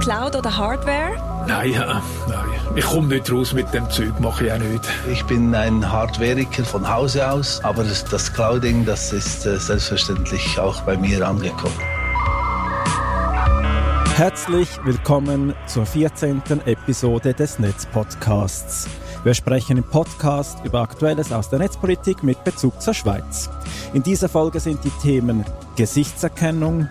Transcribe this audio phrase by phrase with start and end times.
[0.00, 1.44] Cloud oder Hardware?
[1.46, 2.48] Nein, ja, nein.
[2.76, 4.84] Ich komme nicht raus mit dem Zeug, mache ich auch nicht.
[5.10, 10.82] Ich bin ein Hardwareiker von Hause aus, aber das Clouding, das ist äh, selbstverständlich auch
[10.82, 11.78] bei mir angekommen.
[14.14, 16.42] Herzlich willkommen zur 14.
[16.66, 18.88] Episode des Netzpodcasts.
[19.24, 23.48] Wir sprechen im Podcast über Aktuelles aus der Netzpolitik mit Bezug zur Schweiz.
[23.94, 25.44] In dieser Folge sind die Themen
[25.76, 26.88] Gesichtserkennung,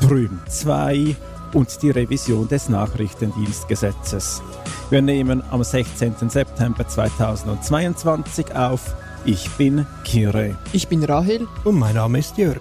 [0.00, 1.16] Prüm 2
[1.54, 4.42] und die Revision des Nachrichtendienstgesetzes.
[4.90, 6.14] Wir nehmen am 16.
[6.28, 8.94] September 2022 auf.
[9.24, 10.56] Ich bin Kire.
[10.72, 11.46] Ich bin Rahel.
[11.64, 12.60] Und mein Name ist Jörg.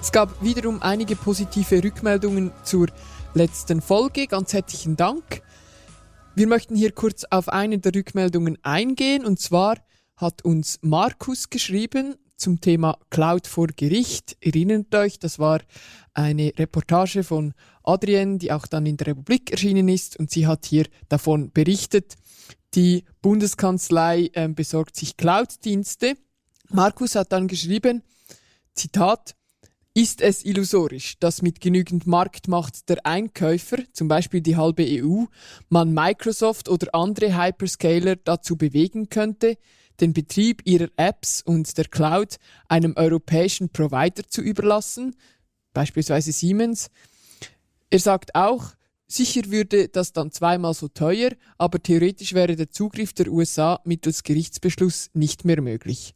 [0.00, 2.88] Es gab wiederum einige positive Rückmeldungen zur
[3.34, 4.26] letzten Folge.
[4.26, 5.42] Ganz herzlichen Dank.
[6.34, 9.24] Wir möchten hier kurz auf eine der Rückmeldungen eingehen.
[9.24, 9.76] Und zwar
[10.16, 14.36] hat uns Markus geschrieben zum Thema Cloud vor Gericht.
[14.40, 15.60] Erinnert euch, das war
[16.14, 17.52] eine Reportage von
[17.82, 20.18] Adrienne, die auch dann in der Republik erschienen ist.
[20.18, 22.16] Und sie hat hier davon berichtet,
[22.74, 26.14] die Bundeskanzlei äh, besorgt sich Cloud-Dienste.
[26.70, 28.02] Markus hat dann geschrieben,
[28.74, 29.34] Zitat,
[29.92, 35.24] ist es illusorisch, dass mit genügend Marktmacht der Einkäufer, zum Beispiel die halbe EU,
[35.68, 39.58] man Microsoft oder andere Hyperscaler dazu bewegen könnte,
[40.00, 42.36] den Betrieb ihrer Apps und der Cloud
[42.68, 45.16] einem europäischen Provider zu überlassen,
[45.72, 46.90] beispielsweise Siemens.
[47.90, 48.64] Er sagt auch,
[49.08, 54.22] sicher würde das dann zweimal so teuer, aber theoretisch wäre der Zugriff der USA mittels
[54.22, 56.14] Gerichtsbeschluss nicht mehr möglich.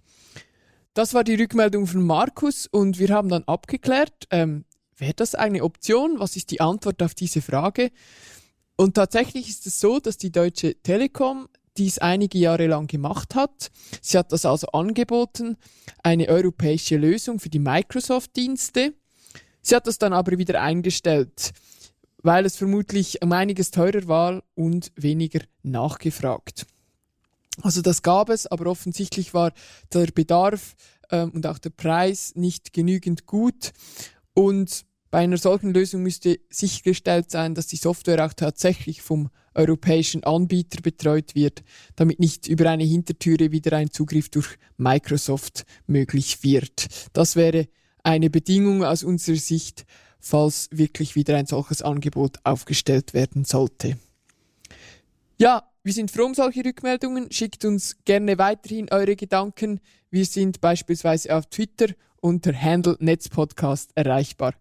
[0.94, 4.64] Das war die Rückmeldung von Markus und wir haben dann abgeklärt, ähm,
[4.96, 6.20] wäre das eine Option?
[6.20, 7.90] Was ist die Antwort auf diese Frage?
[8.76, 13.70] Und tatsächlich ist es so, dass die Deutsche Telekom dies einige Jahre lang gemacht hat.
[14.00, 15.56] Sie hat das also angeboten,
[16.02, 18.94] eine europäische Lösung für die Microsoft-Dienste.
[19.66, 21.52] Sie hat das dann aber wieder eingestellt,
[22.22, 26.66] weil es vermutlich um einiges teurer war und weniger nachgefragt.
[27.62, 29.52] Also das gab es, aber offensichtlich war
[29.92, 30.74] der Bedarf
[31.10, 33.72] ähm, und auch der Preis nicht genügend gut.
[34.34, 40.24] Und bei einer solchen Lösung müsste sichergestellt sein, dass die Software auch tatsächlich vom europäischen
[40.24, 41.62] Anbieter betreut wird,
[41.96, 46.88] damit nicht über eine Hintertüre wieder ein Zugriff durch Microsoft möglich wird.
[47.14, 47.68] Das wäre
[48.04, 49.84] eine Bedingung aus unserer Sicht,
[50.20, 53.98] falls wirklich wieder ein solches Angebot aufgestellt werden sollte.
[55.38, 57.30] Ja, wir sind froh um solche Rückmeldungen.
[57.32, 59.80] Schickt uns gerne weiterhin eure Gedanken.
[60.10, 61.88] Wir sind beispielsweise auf Twitter
[62.20, 64.54] unter Handle Netzpodcast erreichbar.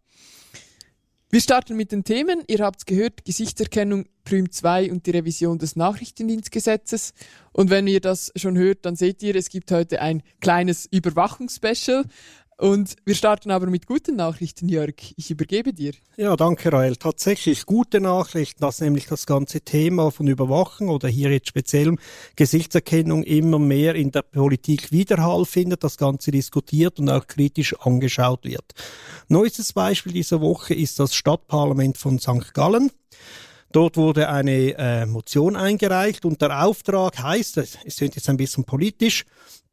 [1.34, 2.44] Wir starten mit den Themen.
[2.48, 7.14] Ihr habt es gehört, Gesichtserkennung Prüm 2 und die Revision des Nachrichtendienstgesetzes.
[7.52, 12.06] Und wenn ihr das schon hört, dann seht ihr, es gibt heute ein kleines Überwachungsspecial.
[12.58, 14.94] Und wir starten aber mit guten Nachrichten, Jörg.
[15.18, 15.94] Ich übergebe dir.
[16.18, 16.96] Ja, danke, Rael.
[16.96, 21.96] Tatsächlich gute Nachrichten, dass nämlich das ganze Thema von Überwachen oder hier jetzt speziell
[22.36, 28.46] Gesichtserkennung immer mehr in der Politik Widerhall findet, das Ganze diskutiert und auch kritisch angeschaut
[28.46, 28.74] wird.
[29.28, 32.54] Neuestes Beispiel dieser Woche ist das Stadtparlament von St.
[32.54, 32.92] Gallen.
[33.72, 38.66] Dort wurde eine äh, Motion eingereicht und der Auftrag heißt, es sind jetzt ein bisschen
[38.66, 39.26] politisch,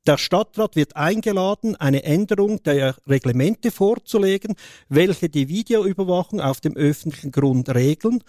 [0.07, 4.55] der Stadtrat wird eingeladen, eine Änderung der Reglemente vorzulegen,
[4.89, 8.23] welche die Videoüberwachung auf dem öffentlichen Grund regeln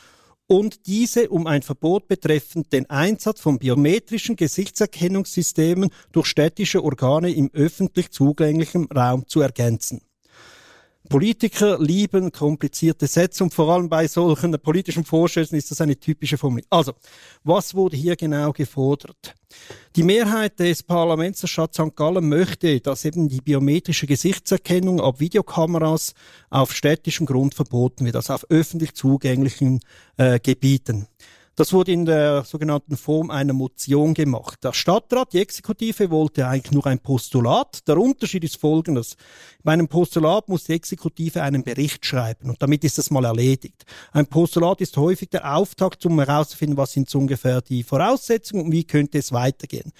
[0.48, 7.50] und diese um ein Verbot betreffend den Einsatz von biometrischen Gesichtserkennungssystemen durch städtische Organe im
[7.54, 10.02] öffentlich zugänglichen Raum zu ergänzen.
[11.12, 16.38] Politiker lieben komplizierte Sätze und vor allem bei solchen politischen Vorstößen ist das eine typische
[16.38, 16.64] Formel.
[16.70, 16.94] Also,
[17.44, 19.36] was wurde hier genau gefordert?
[19.98, 21.98] Die Mehrheit des Parlaments der Stadt St.
[21.98, 26.14] Gallen möchte, dass eben die biometrische Gesichtserkennung ab Videokameras
[26.50, 29.82] auf städtischem Grund verboten wird, also auf öffentlich zugänglichen
[30.16, 31.08] äh, Gebieten.
[31.56, 34.64] Das wurde in der sogenannten Form einer Motion gemacht.
[34.64, 37.86] Der Stadtrat, die Exekutive, wollte eigentlich nur ein Postulat.
[37.90, 39.18] Der Unterschied ist folgendes.
[39.62, 43.84] Bei einem Postulat muss die Exekutive einen Bericht schreiben und damit ist das mal erledigt.
[44.14, 48.72] Ein Postulat ist häufig der Auftakt, um herauszufinden, was sind so ungefähr die Voraussetzungen und
[48.72, 49.92] wie könnte es weitergehen.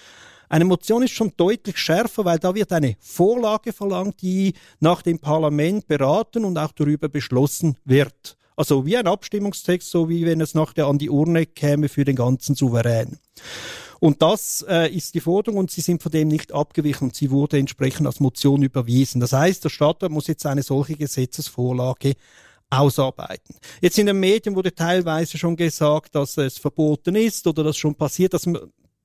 [0.48, 5.18] Eine Motion ist schon deutlich schärfer, weil da wird eine Vorlage verlangt, die nach dem
[5.18, 8.36] Parlament beraten und auch darüber beschlossen wird.
[8.56, 12.16] Also wie ein Abstimmungstext, so wie wenn es nachher an die Urne käme für den
[12.16, 13.18] ganzen Souverän.
[14.00, 17.30] Und das äh, ist die Forderung und sie sind von dem nicht abgewichen und sie
[17.30, 19.20] wurde entsprechend als Motion überwiesen.
[19.20, 22.14] Das heißt, der Stadtrat muss jetzt eine solche Gesetzesvorlage
[22.68, 23.54] ausarbeiten.
[23.80, 27.94] Jetzt in den Medien wurde teilweise schon gesagt, dass es verboten ist oder dass schon
[27.94, 28.48] passiert, dass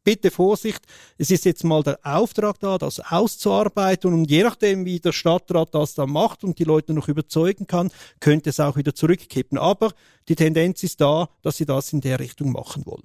[0.07, 0.85] bitte Vorsicht,
[1.17, 5.75] es ist jetzt mal der Auftrag da, das auszuarbeiten und je nachdem, wie der Stadtrat
[5.75, 9.57] das dann macht und die Leute noch überzeugen kann, könnte es auch wieder zurückkippen.
[9.57, 9.91] Aber
[10.29, 13.03] die Tendenz ist da, dass sie das in der Richtung machen wollen.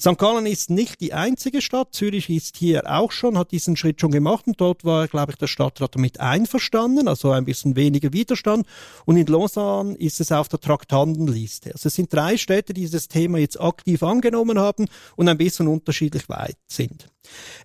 [0.00, 0.18] St.
[0.18, 1.88] Gallen ist nicht die einzige Stadt.
[1.92, 5.38] Zürich ist hier auch schon, hat diesen Schritt schon gemacht und dort war, glaube ich,
[5.38, 8.66] der Stadtrat damit einverstanden, also ein bisschen weniger Widerstand.
[9.04, 11.72] Und in Lausanne ist es auf der Traktandenliste.
[11.72, 15.68] Also es sind drei Städte, die dieses Thema jetzt aktiv angenommen haben und ein bisschen
[15.68, 17.13] unterschiedlich weit sind.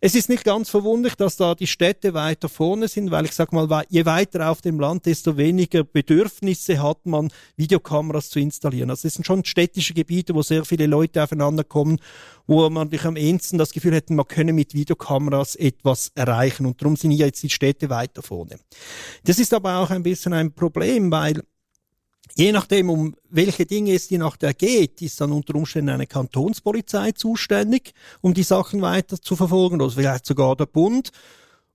[0.01, 3.51] Es ist nicht ganz verwunderlich, dass da die Städte weiter vorne sind, weil ich sag
[3.51, 8.89] mal, je weiter auf dem Land, desto weniger Bedürfnisse hat man, Videokameras zu installieren.
[8.89, 11.99] Also es sind schon städtische Gebiete, wo sehr viele Leute aufeinander kommen,
[12.47, 16.65] wo man sich am ehesten das Gefühl hätte, man könne mit Videokameras etwas erreichen.
[16.65, 18.59] Und darum sind hier jetzt die Städte weiter vorne.
[19.25, 21.43] Das ist aber auch ein bisschen ein Problem, weil
[22.35, 27.11] Je nachdem, um welche Dinge es je nachher geht, ist dann unter Umständen eine Kantonspolizei
[27.11, 31.11] zuständig, um die Sachen weiter zu verfolgen, oder vielleicht sogar der Bund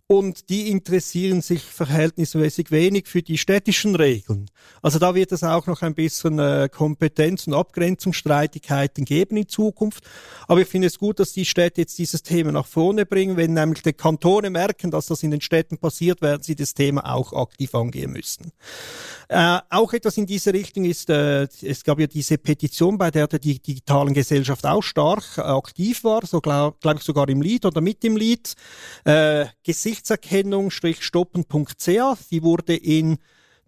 [0.06, 4.50] und die interessieren sich verhältnismäßig wenig für die städtischen Regeln.
[4.82, 10.04] Also da wird es auch noch ein bisschen äh, Kompetenz- und Abgrenzungsstreitigkeiten geben in Zukunft.
[10.46, 13.38] Aber ich finde es gut, dass die Städte jetzt dieses Thema nach vorne bringen.
[13.38, 17.10] Wenn nämlich die Kantone merken, dass das in den Städten passiert, werden sie das Thema
[17.10, 18.52] auch aktiv angehen müssen.
[19.28, 23.26] Äh, auch etwas in diese Richtung ist, äh, es gab ja diese Petition, bei der
[23.26, 27.64] die digitalen Gesellschaft auch stark äh, aktiv war, so glaube glaub ich sogar im Lied
[27.64, 28.52] oder mit dem Lied.
[29.04, 29.46] Äh,
[29.94, 32.28] Gesichtserkennung-stoppen.ch.
[32.30, 33.18] Die wurde in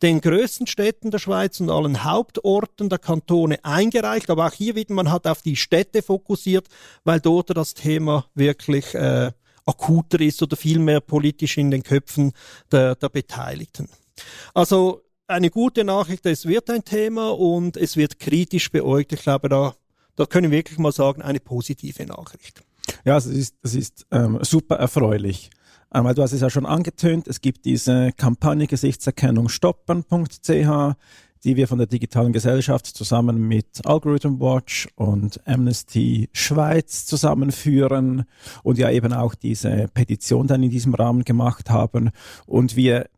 [0.02, 4.28] den größten Städten der Schweiz und allen Hauptorten der Kantone eingereicht.
[4.30, 6.68] Aber auch hier wieder, man hat auf die Städte fokussiert,
[7.04, 9.32] weil dort das Thema wirklich äh,
[9.64, 12.32] akuter ist oder viel mehr politisch in den Köpfen
[12.70, 13.88] der, der Beteiligten.
[14.52, 19.12] Also eine gute Nachricht, es wird ein Thema und es wird kritisch beäugt.
[19.12, 19.74] Ich glaube, da,
[20.14, 22.62] da können wir wirklich mal sagen, eine positive Nachricht.
[23.04, 25.50] Ja, es ist, es ist ähm, super erfreulich.
[25.96, 30.94] Einmal, du hast es ja schon angetönt, es gibt diese Kampagne Gesichtserkennung stoppen.ch,
[31.42, 38.26] die wir von der digitalen Gesellschaft zusammen mit Algorithm Watch und Amnesty Schweiz zusammenführen
[38.62, 42.10] und ja eben auch diese Petition dann in diesem Rahmen gemacht haben.
[42.44, 43.08] Und wir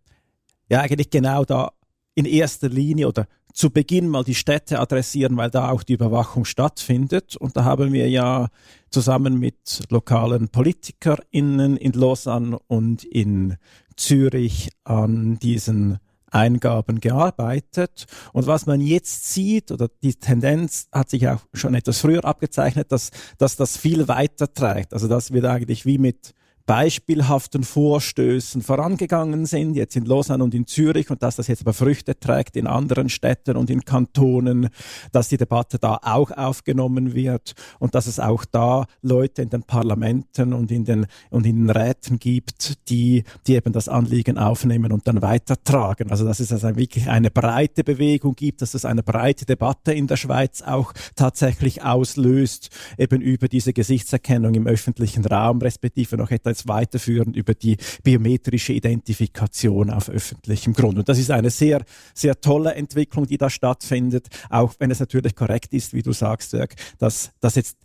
[0.68, 1.72] ja eigentlich genau da
[2.14, 3.26] in erster Linie oder
[3.58, 7.36] zu Beginn mal die Städte adressieren, weil da auch die Überwachung stattfindet.
[7.36, 8.50] Und da haben wir ja
[8.88, 13.56] zusammen mit lokalen PolitikerInnen in Lausanne und in
[13.96, 15.98] Zürich an diesen
[16.30, 18.06] Eingaben gearbeitet.
[18.32, 22.92] Und was man jetzt sieht, oder die Tendenz hat sich auch schon etwas früher abgezeichnet,
[22.92, 24.92] dass, dass das viel weiter trägt.
[24.92, 26.32] Also das wird eigentlich wie mit
[26.68, 31.72] beispielhaften Vorstößen vorangegangen sind, jetzt in Lausanne und in Zürich und dass das jetzt aber
[31.72, 34.68] Früchte trägt in anderen Städten und in Kantonen,
[35.10, 39.62] dass die Debatte da auch aufgenommen wird und dass es auch da Leute in den
[39.62, 44.92] Parlamenten und in den, und in den Räten gibt, die, die eben das Anliegen aufnehmen
[44.92, 46.10] und dann weitertragen.
[46.10, 50.06] Also dass es also wirklich eine breite Bewegung gibt, dass es eine breite Debatte in
[50.06, 52.68] der Schweiz auch tatsächlich auslöst,
[52.98, 58.72] eben über diese Gesichtserkennung im öffentlichen Raum, respektive noch etwas jetzt weiterführen über die biometrische
[58.72, 60.98] Identifikation auf öffentlichem Grund.
[60.98, 61.84] Und das ist eine sehr,
[62.14, 66.52] sehr tolle Entwicklung, die da stattfindet, auch wenn es natürlich korrekt ist, wie du sagst,
[66.52, 67.76] Dirk, dass, dass jetzt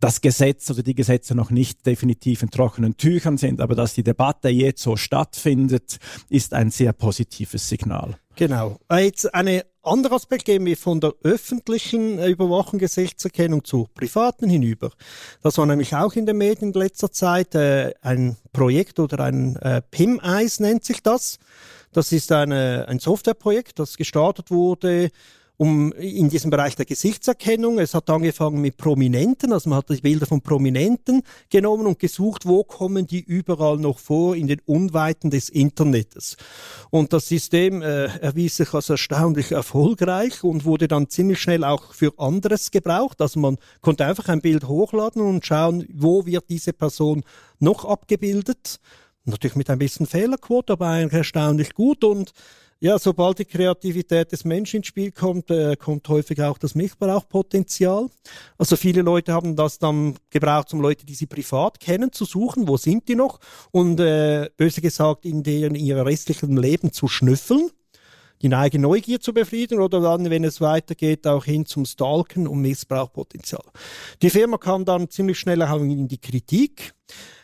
[0.00, 4.02] das Gesetz oder die Gesetze noch nicht definitiv in trockenen Tüchern sind, aber dass die
[4.02, 5.98] Debatte jetzt so stattfindet,
[6.30, 8.16] ist ein sehr positives Signal.
[8.36, 8.78] Genau.
[8.90, 14.90] Jetzt eine andere Aspekt gehen wir von der öffentlichen Überwachung Gesichtserkennung zur privaten hinüber.
[15.42, 19.56] Das war nämlich auch in den Medien in letzter Zeit äh, ein Projekt oder ein
[19.56, 21.38] äh, PIM-Eis nennt sich das.
[21.92, 25.10] Das ist eine, ein Softwareprojekt, das gestartet wurde
[25.60, 27.78] um in diesem Bereich der Gesichtserkennung.
[27.78, 32.46] Es hat angefangen mit Prominenten, also man hat die Bilder von Prominenten genommen und gesucht,
[32.46, 36.38] wo kommen die überall noch vor in den Unweiten des Internets.
[36.88, 41.92] Und das System äh, erwies sich als erstaunlich erfolgreich und wurde dann ziemlich schnell auch
[41.92, 43.20] für anderes gebraucht.
[43.20, 47.22] Also man konnte einfach ein Bild hochladen und schauen, wo wird diese Person
[47.58, 48.80] noch abgebildet.
[49.26, 52.32] Natürlich mit ein bisschen Fehlerquote, aber eigentlich erstaunlich gut und
[52.80, 58.08] ja, sobald die Kreativität des Menschen ins Spiel kommt, äh, kommt häufig auch das Missbrauchpotenzial.
[58.56, 62.66] Also viele Leute haben das dann gebraucht, um Leute, die sie privat kennen, zu suchen,
[62.66, 63.38] wo sind die noch
[63.70, 67.70] und äh, böse gesagt in deren ihrer restlichen Leben zu schnüffeln
[68.42, 72.62] die eigene Neugier zu befriedigen oder dann, wenn es weitergeht, auch hin zum Stalken und
[72.62, 73.64] Missbrauchpotenzial.
[74.22, 76.94] Die Firma kam dann ziemlich schnell auch in die Kritik.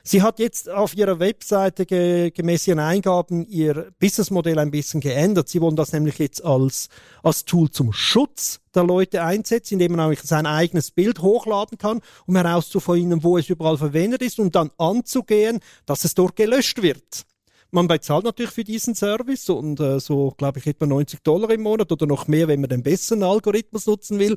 [0.08, 5.48] Sie hat jetzt auf ihrer Webseite ge gemäß ihren Eingaben ihr Businessmodell ein bisschen geändert.
[5.48, 6.88] Sie wollen das nämlich jetzt als,
[7.24, 12.02] als Tool zum Schutz der Leute einsetzen, indem man eigentlich sein eigenes Bild hochladen kann,
[12.24, 17.24] um herauszufinden, wo es überall verwendet ist und dann anzugehen, dass es dort gelöscht wird.
[17.72, 21.62] man bezahlt natürlich für diesen Service und äh, so, glaube ich, etwa 90 Dollar im
[21.62, 24.36] Monat oder noch mehr, wenn man den besseren Algorithmus nutzen will.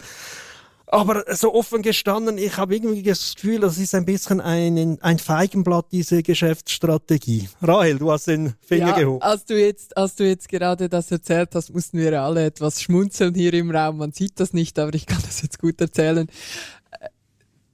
[0.91, 5.19] Aber so offen gestanden, ich habe irgendwie das Gefühl, das ist ein bisschen ein, ein
[5.19, 7.47] Feigenblatt, diese Geschäftsstrategie.
[7.61, 9.21] Rahel, du hast den Finger ja, gehoben.
[9.21, 13.35] Als du, jetzt, als du jetzt gerade das erzählt hast, mussten wir alle etwas schmunzeln
[13.35, 13.97] hier im Raum.
[13.97, 16.27] Man sieht das nicht, aber ich kann das jetzt gut erzählen.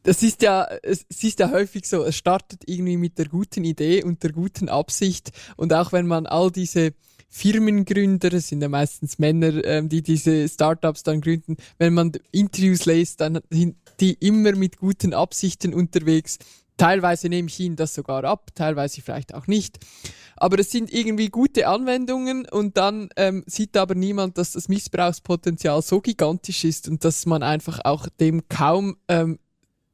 [0.05, 4.03] Das ist ja, es ist ja häufig so, es startet irgendwie mit der guten Idee
[4.03, 5.31] und der guten Absicht.
[5.57, 6.93] Und auch wenn man all diese
[7.27, 12.85] Firmengründer, es sind ja meistens Männer, ähm, die diese Startups dann gründen, wenn man Interviews
[12.85, 16.37] liest, dann sind die immer mit guten Absichten unterwegs.
[16.77, 19.79] Teilweise nehme ich ihnen das sogar ab, teilweise vielleicht auch nicht.
[20.35, 25.81] Aber es sind irgendwie gute Anwendungen und dann ähm, sieht aber niemand, dass das Missbrauchspotenzial
[25.81, 29.39] so gigantisch ist und dass man einfach auch dem kaum, ähm,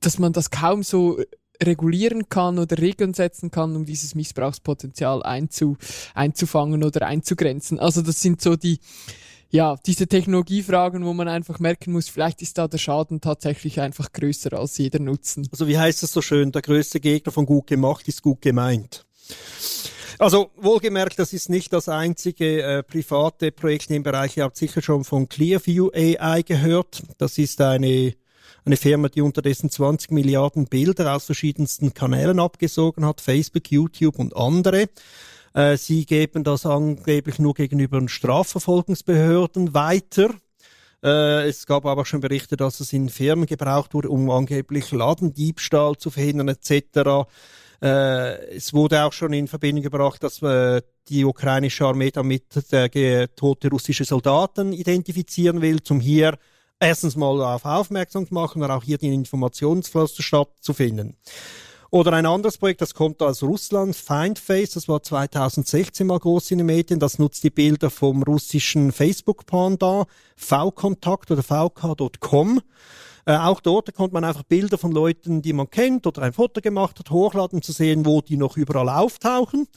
[0.02, 1.20] dass man das kaum so
[1.64, 5.78] regulieren kann oder Regeln setzen kann, um dieses Missbrauchspotenzial einzu,
[6.14, 7.80] einzufangen oder einzugrenzen.
[7.80, 8.80] Also das sind so die,
[9.50, 14.12] ja, diese Technologiefragen, wo man einfach merken muss, vielleicht ist da der Schaden tatsächlich einfach
[14.12, 15.48] größer als jeder Nutzen.
[15.52, 19.06] Also wie heißt es so schön, der größte Gegner von gut gemacht ist gut gemeint.
[20.20, 24.38] Also wohlgemerkt, das ist nicht das einzige äh, private Projekt im Bereich.
[24.38, 27.02] Ihr habt sicher schon von Clearview AI gehört.
[27.18, 28.14] Das ist eine
[28.66, 34.36] eine Firma, die unterdessen 20 Milliarden Bilder aus verschiedensten Kanälen abgesogen hat, Facebook, YouTube und
[34.36, 34.90] andere.
[35.54, 40.30] Äh, sie geben das angeblich nur gegenüber den Strafverfolgungsbehörden weiter.
[41.04, 44.92] Äh, es gab aber auch schon Berichte, dass es in Firmen gebraucht wurde, um angeblich
[44.92, 47.28] Ladendiebstahl zu verhindern etc.
[47.82, 53.28] Äh, es wurde auch schon in Verbindung gebracht, dass äh, die ukrainische Armee damit äh,
[53.36, 56.38] tote russische Soldaten identifizieren will, zum hier
[56.82, 61.16] erstens mal darauf aufmerksam zu machen und auch hier den Informationsfluss stattzufinden.
[61.94, 66.60] Oder ein anderes Projekt, das kommt aus Russland, Findface, das war 2016 mal groß in
[66.60, 70.06] den Medien, das nutzt die Bilder vom russischen Facebook-Panda,
[70.38, 72.62] V-Kontakt oder vk.com.
[73.26, 76.62] Äh, auch dort konnte man einfach Bilder von Leuten, die man kennt oder ein Foto
[76.62, 79.68] gemacht hat, hochladen, um zu sehen, wo die noch überall auftauchen.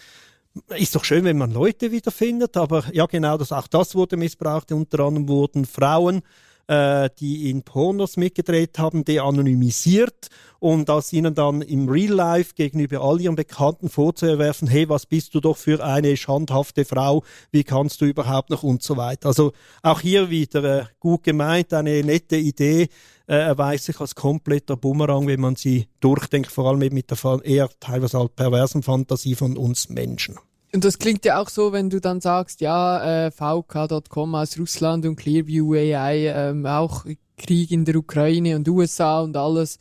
[0.76, 4.70] Ist doch schön, wenn man Leute wiederfindet, aber ja genau, das, auch das wurde missbraucht.
[4.70, 6.23] Unter anderem wurden Frauen
[6.66, 10.28] äh, die in Pornos mitgedreht haben, de-anonymisiert
[10.61, 15.35] und das ihnen dann im Real Life gegenüber all ihren Bekannten vorzuwerfen, hey, was bist
[15.35, 19.28] du doch für eine schandhafte Frau, wie kannst du überhaupt noch und so weiter.
[19.28, 19.52] Also
[19.83, 22.88] auch hier wieder äh, gut gemeint, eine nette Idee,
[23.26, 27.68] äh, erweist sich als kompletter Bumerang, wenn man sie durchdenkt, vor allem mit der eher
[27.80, 30.38] teilweise halt perversen Fantasie von uns Menschen.
[30.75, 35.07] Und das klingt ja auch so, wenn du dann sagst, ja, äh, VK.com aus Russland
[35.07, 39.78] und Clearview AI, ähm, auch Krieg in der Ukraine und USA und alles.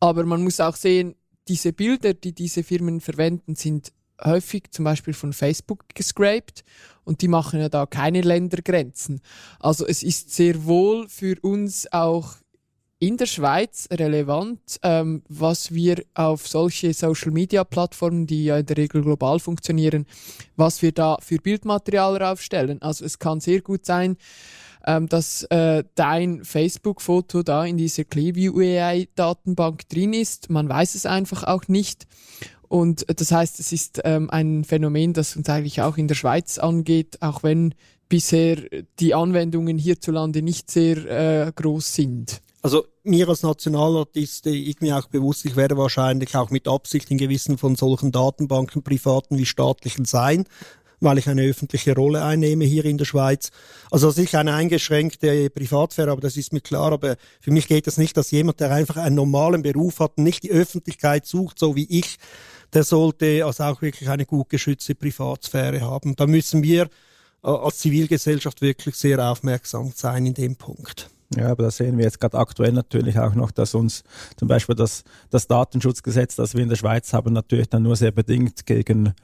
[0.00, 1.14] Aber man muss auch sehen,
[1.48, 3.90] diese Bilder, die diese Firmen verwenden, sind
[4.22, 6.62] häufig zum Beispiel von Facebook gescraped
[7.04, 9.22] und die machen ja da keine Ländergrenzen.
[9.60, 12.34] Also es ist sehr wohl für uns auch
[12.98, 19.02] in der Schweiz relevant, ähm, was wir auf solche Social-Media-Plattformen, die ja in der Regel
[19.02, 20.06] global funktionieren,
[20.56, 22.80] was wir da für Bildmaterial raufstellen.
[22.82, 24.16] Also es kann sehr gut sein,
[24.86, 30.50] ähm, dass äh, dein Facebook-Foto da in dieser Clearview AI-Datenbank drin ist.
[30.50, 32.06] Man weiß es einfach auch nicht.
[32.68, 36.58] Und das heißt, es ist ähm, ein Phänomen, das uns eigentlich auch in der Schweiz
[36.58, 37.74] angeht, auch wenn
[38.08, 38.56] bisher
[38.98, 40.96] die Anwendungen hierzulande nicht sehr
[41.46, 42.40] äh, groß sind.
[42.64, 46.66] Also mir als Nationalrat ist äh, ich mir auch bewusst, ich werde wahrscheinlich auch mit
[46.66, 50.46] Absicht in gewissen von solchen Datenbanken, privaten wie staatlichen sein,
[50.98, 53.50] weil ich eine öffentliche Rolle einnehme hier in der Schweiz.
[53.90, 56.90] Also sicher eine eingeschränkte Privatsphäre, aber das ist mir klar.
[56.92, 60.24] Aber für mich geht es nicht, dass jemand, der einfach einen normalen Beruf hat und
[60.24, 62.16] nicht die Öffentlichkeit sucht, so wie ich,
[62.72, 66.16] der sollte also auch wirklich eine gut geschützte Privatsphäre haben.
[66.16, 66.84] Da müssen wir
[67.42, 71.10] äh, als Zivilgesellschaft wirklich sehr aufmerksam sein in dem Punkt.
[71.36, 74.04] Ja, aber da sehen wir jetzt gerade aktuell natürlich auch noch, dass uns
[74.36, 78.12] zum Beispiel das, das Datenschutzgesetz, das wir in der Schweiz haben, natürlich dann nur sehr
[78.12, 79.14] bedingt gegen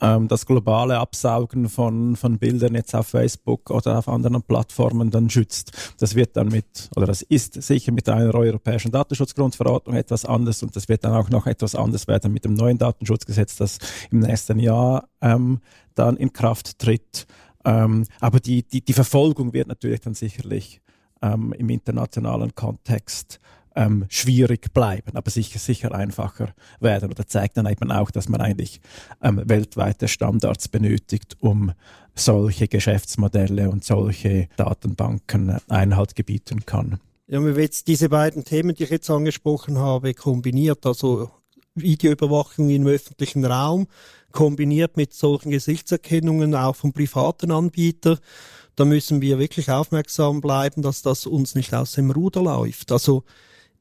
[0.00, 5.30] ähm, das globale Absaugen von, von Bildern jetzt auf Facebook oder auf anderen Plattformen dann
[5.30, 5.94] schützt.
[5.98, 10.74] Das wird dann mit, oder das ist sicher mit einer europäischen Datenschutzgrundverordnung etwas anders und
[10.74, 13.78] das wird dann auch noch etwas anders werden mit dem neuen Datenschutzgesetz, das
[14.10, 15.60] im nächsten Jahr ähm,
[15.94, 17.26] dann in Kraft tritt.
[17.64, 20.80] Ähm, aber die, die, die Verfolgung wird natürlich dann sicherlich
[21.24, 23.40] ähm, im internationalen Kontext
[23.76, 27.10] ähm, schwierig bleiben, aber sicher, sicher einfacher werden.
[27.10, 28.80] Oder zeigt dann eben auch, dass man eigentlich
[29.22, 31.72] ähm, weltweite Standards benötigt, um
[32.14, 37.00] solche Geschäftsmodelle und solche Datenbanken Einhalt gebieten kann.
[37.26, 41.30] Ja, wenn wir jetzt diese beiden Themen, die ich jetzt angesprochen habe, kombiniert, also
[41.74, 43.88] Videoüberwachung im öffentlichen Raum,
[44.30, 48.18] kombiniert mit solchen Gesichtserkennungen auch von privaten Anbietern,
[48.76, 52.92] da müssen wir wirklich aufmerksam bleiben, dass das uns nicht aus dem Ruder läuft.
[52.92, 53.24] Also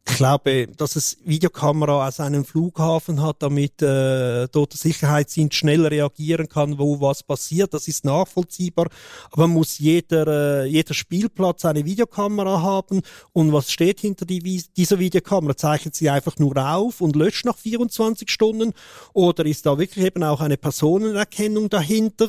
[0.05, 5.85] ich glaube, dass es Videokamera aus einem Flughafen hat, damit äh, dort der Sicherheitsdienst schnell
[5.87, 7.73] reagieren kann, wo was passiert.
[7.73, 8.87] Das ist nachvollziehbar.
[9.31, 13.01] Aber muss jeder, äh, jeder Spielplatz eine Videokamera haben.
[13.31, 14.39] Und was steht hinter die,
[14.75, 15.55] dieser Videokamera?
[15.55, 18.73] Zeichnet sie einfach nur auf und löscht nach 24 Stunden?
[19.13, 22.27] Oder ist da wirklich eben auch eine Personenerkennung dahinter?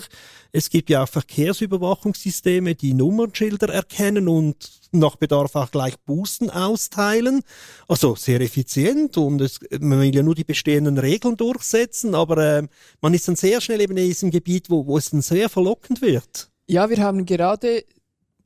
[0.52, 7.42] Es gibt ja auch Verkehrsüberwachungssysteme, die Nummernschilder erkennen und nach Bedarf auch gleich Bußen austeilen.
[7.88, 12.62] Also sehr effizient und es, man will ja nur die bestehenden Regeln durchsetzen, aber äh,
[13.00, 16.02] man ist dann sehr schnell eben in diesem Gebiet, wo, wo es dann sehr verlockend
[16.02, 16.50] wird.
[16.66, 17.84] Ja, wir haben gerade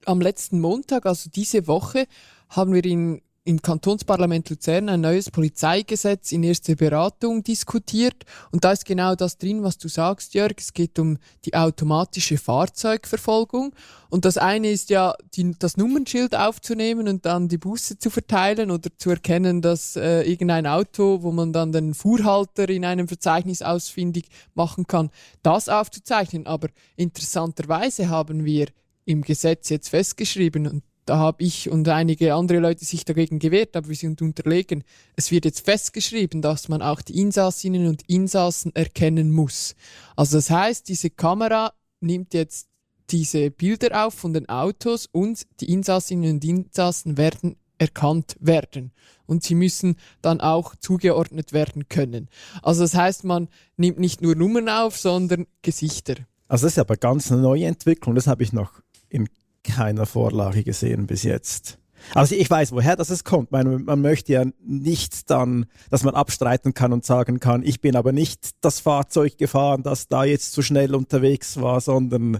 [0.04, 2.06] am letzten Montag, also diese Woche,
[2.48, 8.26] haben wir in im Kantonsparlament Luzern ein neues Polizeigesetz in erster Beratung diskutiert.
[8.52, 10.52] Und da ist genau das drin, was du sagst, Jörg.
[10.58, 13.74] Es geht um die automatische Fahrzeugverfolgung.
[14.10, 18.70] Und das eine ist ja, die, das Nummernschild aufzunehmen und dann die Busse zu verteilen
[18.70, 23.62] oder zu erkennen, dass äh, irgendein Auto, wo man dann den Fuhrhalter in einem Verzeichnis
[23.62, 25.08] ausfindig machen kann,
[25.42, 26.46] das aufzuzeichnen.
[26.46, 28.66] Aber interessanterweise haben wir
[29.06, 33.76] im Gesetz jetzt festgeschrieben, und da habe ich und einige andere Leute sich dagegen gewehrt,
[33.76, 34.84] aber wir sind unterlegen.
[35.16, 39.74] Es wird jetzt festgeschrieben, dass man auch die Insassinnen und Insassen erkennen muss.
[40.16, 42.68] Also das heißt, diese Kamera nimmt jetzt
[43.10, 48.92] diese Bilder auf von den Autos und die Insassinnen und Insassen werden erkannt werden.
[49.24, 52.28] Und sie müssen dann auch zugeordnet werden können.
[52.62, 56.16] Also das heißt, man nimmt nicht nur Nummern auf, sondern Gesichter.
[56.48, 58.14] Also das ist aber ganz eine neue Entwicklung.
[58.14, 59.26] Das habe ich noch im
[59.68, 61.78] keiner Vorlage gesehen bis jetzt.
[62.14, 63.52] Also ich weiß, woher das es kommt.
[63.52, 67.96] Man, man möchte ja nicht dann, dass man abstreiten kann und sagen kann, ich bin
[67.96, 72.38] aber nicht das Fahrzeug gefahren, das da jetzt zu schnell unterwegs war, sondern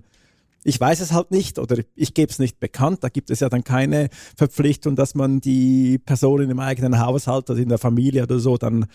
[0.64, 3.04] ich weiß es halt nicht oder ich gebe es nicht bekannt.
[3.04, 7.58] Da gibt es ja dann keine Verpflichtung, dass man die Personen im eigenen Haushalt oder
[7.58, 8.86] in der Familie oder so dann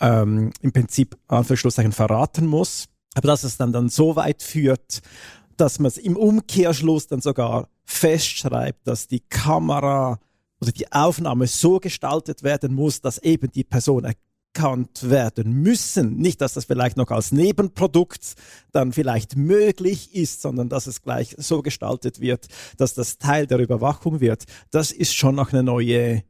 [0.00, 2.86] ähm, im Prinzip Anführungsschlusszeichen verraten muss.
[3.14, 5.00] Aber dass es dann, dann so weit führt,
[5.56, 10.18] dass man es im Umkehrschluss dann sogar festschreibt, dass die Kamera
[10.60, 16.16] oder die Aufnahme so gestaltet werden muss, dass eben die Person erkannt werden müssen.
[16.16, 18.34] Nicht, dass das vielleicht noch als Nebenprodukt
[18.72, 22.46] dann vielleicht möglich ist, sondern dass es gleich so gestaltet wird,
[22.78, 24.44] dass das Teil der Überwachung wird.
[24.70, 26.22] Das ist schon noch eine neue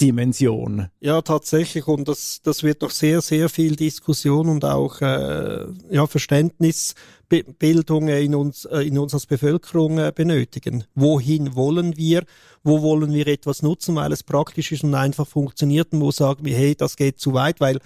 [0.00, 0.88] Dimension.
[1.00, 1.86] Ja, tatsächlich.
[1.86, 8.34] Und das, das wird noch sehr, sehr viel Diskussion und auch äh, ja, Verständnisbildung in
[8.34, 10.84] uns, äh, in uns als Bevölkerung äh, benötigen.
[10.94, 12.24] Wohin wollen wir?
[12.62, 15.92] Wo wollen wir etwas nutzen, weil es praktisch ist und einfach funktioniert?
[15.92, 17.80] Und wo sagen wir, hey, das geht zu weit, weil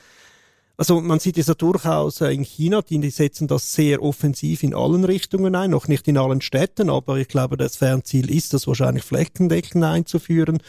[0.80, 5.04] also man sieht es ja durchaus in China, die setzen das sehr offensiv in allen
[5.04, 9.04] Richtungen ein, noch nicht in allen Städten, aber ich glaube, das Fernziel ist, das wahrscheinlich
[9.04, 10.62] flächendeckend einzuführen.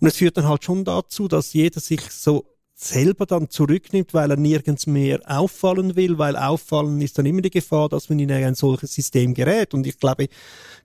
[0.00, 4.30] Und es führt dann halt schon dazu, dass jeder sich so selber dann zurücknimmt, weil
[4.30, 8.32] er nirgends mehr auffallen will, weil auffallen ist dann immer die Gefahr, dass man in
[8.32, 9.74] ein solches System gerät.
[9.74, 10.28] Und ich glaube,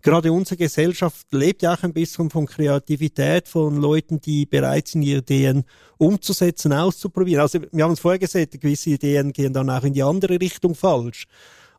[0.02, 5.02] gerade unsere Gesellschaft lebt ja auch ein bisschen von Kreativität, von Leuten, die bereit sind,
[5.02, 5.64] ihre Ideen
[5.98, 7.42] umzusetzen, auszuprobieren.
[7.42, 10.76] Also wir haben es vorher gesagt, gewisse Ideen gehen dann auch in die andere Richtung
[10.76, 11.26] falsch.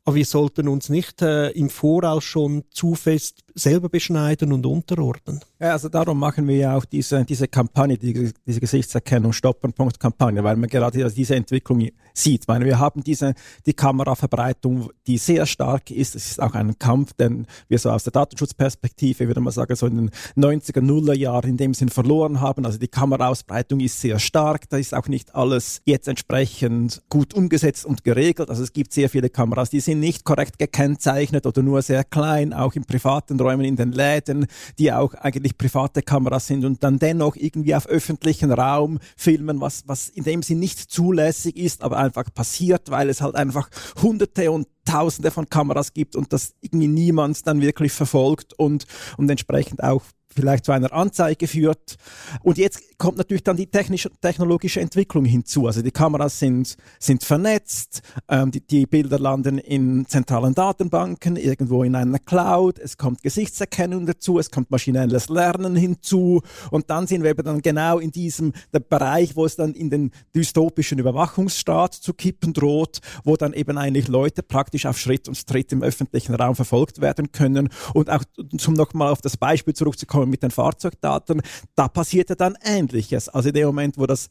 [0.05, 5.41] Aber wir sollten uns nicht äh, im Voraus schon zu fest selber beschneiden und unterordnen.
[5.59, 10.57] Ja, also darum machen wir ja auch diese, diese Kampagne, die, diese Gesichtserkennung Stoppen-Punkt-Kampagne, weil
[10.57, 12.43] man gerade diese Entwicklung sieht.
[12.43, 13.35] Ich meine, wir haben diese,
[13.67, 16.15] die Kameraverbreitung, die sehr stark ist.
[16.15, 19.87] Es ist auch ein Kampf, den wir so aus der Datenschutzperspektive, würde man sagen, so
[19.87, 22.65] in den 90er, Nuller Jahren in dem Sinn verloren haben.
[22.65, 24.69] Also die Kameraausbreitung ist sehr stark.
[24.71, 28.49] Da ist auch nicht alles jetzt entsprechend gut umgesetzt und geregelt.
[28.49, 32.53] Also es gibt sehr viele Kameras, die sind nicht korrekt gekennzeichnet oder nur sehr klein,
[32.53, 34.47] auch im privaten Räumen in den Läden,
[34.79, 39.85] die auch eigentlich private Kameras sind und dann dennoch irgendwie auf öffentlichen Raum filmen, was,
[39.87, 43.69] was in dem Sinn nicht zulässig ist, aber einfach passiert, weil es halt einfach
[44.03, 49.31] hunderte und tausende von Kameras gibt und das irgendwie niemand dann wirklich verfolgt und, und
[49.31, 50.03] entsprechend auch
[50.35, 51.97] vielleicht zu einer Anzeige führt.
[52.43, 55.67] Und jetzt kommt natürlich dann die technische, technologische Entwicklung hinzu.
[55.67, 61.83] Also die Kameras sind, sind vernetzt, ähm, die, die Bilder landen in zentralen Datenbanken, irgendwo
[61.83, 67.23] in einer Cloud, es kommt Gesichtserkennung dazu, es kommt maschinelles Lernen hinzu und dann sind
[67.23, 68.53] wir eben dann genau in diesem
[68.89, 74.09] Bereich, wo es dann in den dystopischen Überwachungsstaat zu kippen droht, wo dann eben eigentlich
[74.09, 77.69] Leute praktisch auf Schritt und Tritt im öffentlichen Raum verfolgt werden können.
[77.95, 78.23] Und auch
[78.59, 81.43] zum nochmal auf das Beispiel zurückzukommen, zurückkommen mit den Fahrzeugdaten,
[81.75, 83.29] da passiert ja dann Ähnliches.
[83.29, 84.29] Also in dem Moment, wo das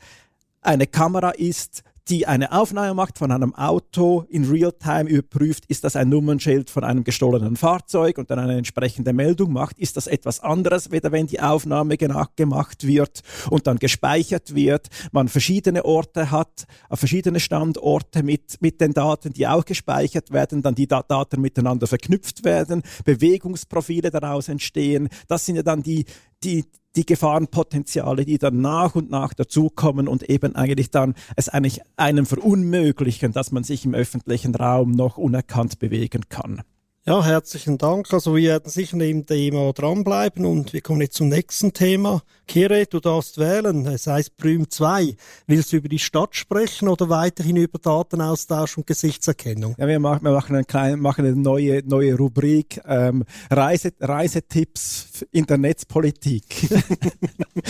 [0.61, 5.95] eine Kamera ist, die eine Aufnahme macht von einem Auto, in Realtime überprüft, ist das
[5.95, 10.39] ein Nummernschild von einem gestohlenen Fahrzeug und dann eine entsprechende Meldung macht, ist das etwas
[10.39, 16.65] anderes, weder wenn die Aufnahme gemacht wird und dann gespeichert wird, man verschiedene Orte hat,
[16.89, 21.85] äh, verschiedene Standorte mit, mit den Daten, die auch gespeichert werden, dann die Daten miteinander
[21.85, 25.09] verknüpft werden, Bewegungsprofile daraus entstehen.
[25.27, 26.05] Das sind ja dann die,
[26.43, 31.81] die, die Gefahrenpotenziale, die dann nach und nach dazukommen und eben eigentlich dann es eigentlich
[31.97, 36.63] einem verunmöglichen, dass man sich im öffentlichen Raum noch unerkannt bewegen kann.
[37.09, 38.13] Ja, herzlichen Dank.
[38.13, 42.21] Also wir werden sicher neben dem Thema dranbleiben und wir kommen jetzt zum nächsten Thema.
[42.47, 43.87] Kire, du darfst wählen.
[43.87, 45.15] Es heißt Prüm 2.
[45.47, 49.73] Willst du über die Stadt sprechen oder weiterhin über Datenaustausch und Gesichtserkennung?
[49.79, 55.25] Ja, wir machen, wir machen, eine, kleine, machen eine neue, neue Rubrik ähm, Reise, Reisetipps
[55.31, 56.69] in der Netzpolitik.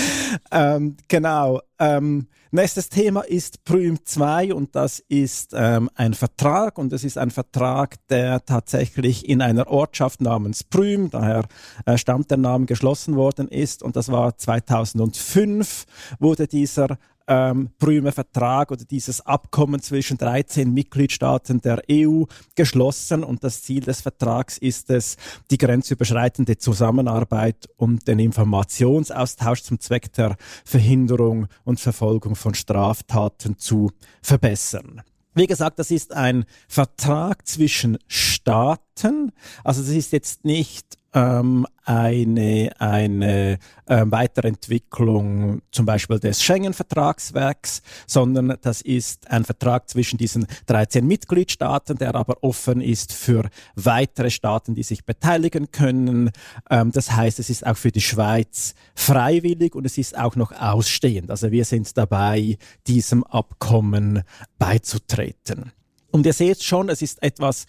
[0.52, 1.62] ähm, genau.
[1.80, 7.18] Ähm, nächstes Thema ist Prüm 2 und das ist ähm, ein Vertrag und es ist
[7.18, 11.46] ein Vertrag, der tatsächlich in einer Ortschaft namens Prüm, daher
[11.86, 15.86] äh, stammt der Name, geschlossen worden ist und das war 2005
[16.20, 16.98] wurde dieser
[17.30, 22.24] ähm, Prümer Vertrag oder dieses Abkommen zwischen 13 Mitgliedstaaten der EU
[22.56, 25.16] geschlossen und das Ziel des Vertrags ist es,
[25.52, 33.92] die grenzüberschreitende Zusammenarbeit und den Informationsaustausch zum Zweck der Verhinderung und Verfolgung von Straftaten zu
[34.22, 35.04] verbessern.
[35.36, 39.32] Wie gesagt, das ist ein Vertrag zwischen Staaten.
[39.64, 48.58] Also das ist jetzt nicht ähm, eine, eine äh, Weiterentwicklung zum Beispiel des Schengen-Vertragswerks, sondern
[48.62, 54.76] das ist ein Vertrag zwischen diesen 13 Mitgliedstaaten, der aber offen ist für weitere Staaten,
[54.76, 56.32] die sich beteiligen können.
[56.70, 60.52] Ähm, das heißt, es ist auch für die Schweiz freiwillig und es ist auch noch
[60.52, 61.32] ausstehend.
[61.32, 64.24] Also wir sind dabei, diesem Abkommen
[64.60, 65.72] beizutreten.
[66.12, 67.66] Und ihr seht schon, es ist etwas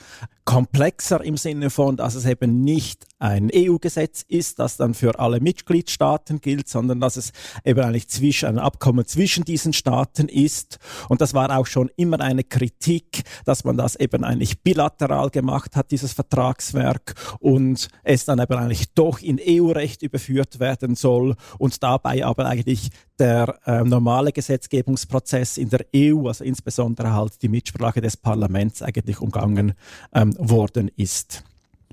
[0.50, 5.38] komplexer im Sinne von, dass es eben nicht ein EU-Gesetz ist, das dann für alle
[5.38, 7.30] Mitgliedstaaten gilt, sondern dass es
[7.64, 10.80] eben eigentlich zwischen, ein Abkommen zwischen diesen Staaten ist.
[11.08, 15.76] Und das war auch schon immer eine Kritik, dass man das eben eigentlich bilateral gemacht
[15.76, 21.80] hat, dieses Vertragswerk, und es dann eben eigentlich doch in EU-Recht überführt werden soll und
[21.80, 28.00] dabei aber eigentlich der äh, normale Gesetzgebungsprozess in der EU, also insbesondere halt die Mitsprache
[28.00, 29.74] des Parlaments eigentlich umgangen
[30.14, 31.44] ähm, worden ist.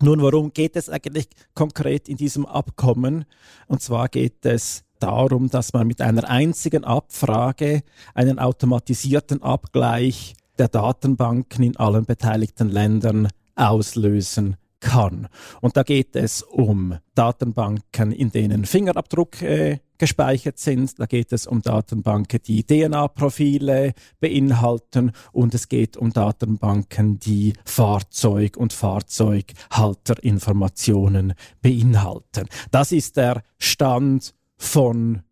[0.01, 3.25] Nun, worum geht es eigentlich konkret in diesem Abkommen?
[3.67, 7.81] Und zwar geht es darum, dass man mit einer einzigen Abfrage
[8.13, 15.27] einen automatisierten Abgleich der Datenbanken in allen beteiligten Ländern auslösen kann.
[15.61, 20.99] Und da geht es um Datenbanken, in denen Fingerabdruck äh, gespeichert sind.
[20.99, 28.57] Da geht es um Datenbanken, die DNA-Profile beinhalten und es geht um Datenbanken, die Fahrzeug-
[28.57, 32.47] und Fahrzeughalterinformationen beinhalten.
[32.71, 35.23] Das ist der Stand von,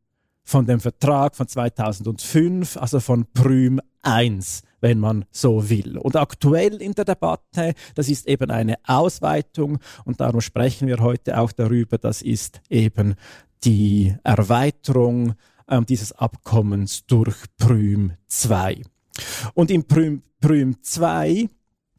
[0.45, 5.97] von dem Vertrag von 2005, also von Prüm 1 wenn man so will.
[5.97, 11.39] Und aktuell in der Debatte, das ist eben eine Ausweitung und darum sprechen wir heute
[11.39, 13.15] auch darüber, das ist eben
[13.63, 15.33] die Erweiterung
[15.65, 18.83] äh, dieses Abkommens durch Prüm 2.
[19.55, 21.49] Und im Prüm, Prüm 2,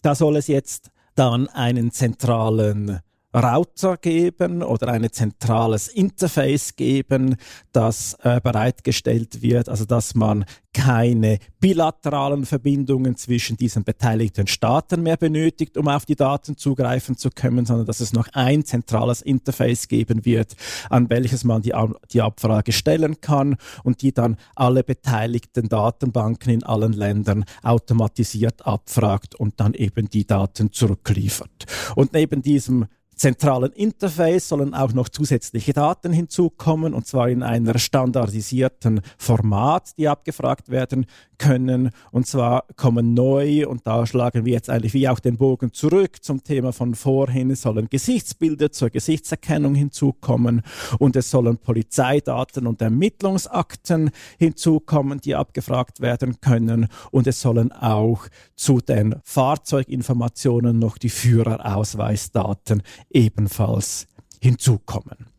[0.02, 3.00] da soll es jetzt dann einen zentralen
[3.36, 7.36] Router geben oder ein zentrales Interface geben,
[7.70, 15.18] das äh, bereitgestellt wird, also dass man keine bilateralen Verbindungen zwischen diesen beteiligten Staaten mehr
[15.18, 19.88] benötigt, um auf die Daten zugreifen zu können, sondern dass es noch ein zentrales Interface
[19.88, 20.54] geben wird,
[20.88, 21.74] an welches man die,
[22.12, 29.34] die Abfrage stellen kann und die dann alle beteiligten Datenbanken in allen Ländern automatisiert abfragt
[29.34, 31.66] und dann eben die Daten zurückliefert.
[31.94, 32.86] Und neben diesem
[33.16, 40.08] zentralen Interface sollen auch noch zusätzliche Daten hinzukommen, und zwar in einer standardisierten Format, die
[40.08, 41.06] abgefragt werden
[41.38, 41.90] können.
[42.10, 46.22] Und zwar kommen neu, und da schlagen wir jetzt eigentlich wie auch den Bogen zurück
[46.22, 50.62] zum Thema von vorhin, sollen Gesichtsbilder zur Gesichtserkennung hinzukommen
[50.98, 56.88] und es sollen Polizeidaten und Ermittlungsakten hinzukommen, die abgefragt werden können.
[57.10, 64.06] Und es sollen auch zu den Fahrzeuginformationen noch die Führerausweisdaten ebenfalls
[64.40, 65.35] hinzukommen.